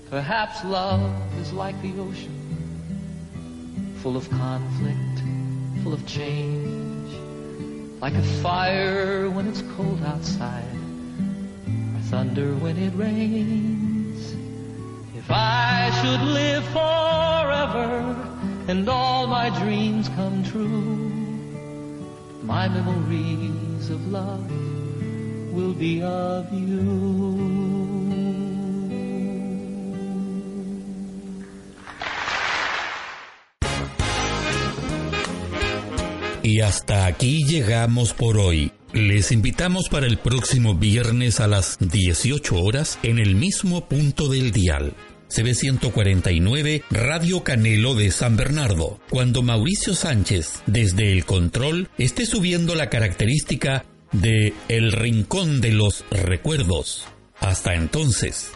Perhaps 0.09 0.63
love 0.63 1.11
is 1.41 1.51
like 1.51 1.79
the 1.81 1.91
ocean, 1.99 2.48
full 4.01 4.15
of 4.15 4.29
conflict 4.29 5.09
full 5.83 5.93
of 5.93 6.05
change, 6.05 7.11
like 8.01 8.13
a 8.13 8.21
fire 8.41 9.29
when 9.29 9.47
it's 9.47 9.63
cold 9.75 10.01
outside, 10.05 10.63
or 11.95 12.01
thunder 12.09 12.53
when 12.55 12.77
it 12.77 12.93
rains. 12.95 14.35
If 15.15 15.29
I 15.29 15.89
should 16.01 16.21
live 16.21 16.65
forever 16.65 18.15
and 18.67 18.87
all 18.89 19.27
my 19.27 19.49
dreams 19.57 20.09
come 20.09 20.43
true, 20.43 21.11
my 22.43 22.67
memories 22.67 23.89
of 23.89 24.07
love 24.07 24.49
will 25.53 25.73
be 25.73 26.01
of 26.01 26.51
you. 26.53 27.28
Y 36.49 36.61
hasta 36.61 37.05
aquí 37.05 37.45
llegamos 37.45 38.15
por 38.15 38.39
hoy. 38.39 38.71
Les 38.91 39.31
invitamos 39.31 39.87
para 39.87 40.07
el 40.07 40.17
próximo 40.17 40.73
viernes 40.73 41.39
a 41.39 41.47
las 41.47 41.77
18 41.77 42.55
horas 42.55 42.97
en 43.03 43.19
el 43.19 43.35
mismo 43.35 43.87
punto 43.87 44.29
del 44.29 44.51
dial. 44.51 44.95
CB149 45.29 46.85
Radio 46.89 47.43
Canelo 47.43 47.93
de 47.93 48.09
San 48.09 48.35
Bernardo, 48.35 48.99
cuando 49.11 49.43
Mauricio 49.43 49.93
Sánchez, 49.93 50.63
desde 50.65 51.13
el 51.13 51.23
control, 51.23 51.87
esté 51.99 52.25
subiendo 52.25 52.73
la 52.73 52.89
característica 52.89 53.85
de 54.11 54.55
El 54.69 54.91
Rincón 54.91 55.61
de 55.61 55.73
los 55.73 56.03
Recuerdos. 56.09 57.05
Hasta 57.39 57.75
entonces. 57.75 58.53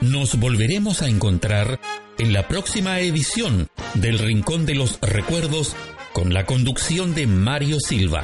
Nos 0.00 0.38
volveremos 0.38 1.02
a 1.02 1.08
encontrar 1.08 1.80
en 2.18 2.32
la 2.32 2.46
próxima 2.46 3.00
edición 3.00 3.68
del 3.94 4.20
Rincón 4.20 4.64
de 4.64 4.76
los 4.76 5.00
Recuerdos 5.00 5.74
con 6.12 6.32
la 6.32 6.46
conducción 6.46 7.16
de 7.16 7.26
Mario 7.26 7.80
Silva. 7.80 8.22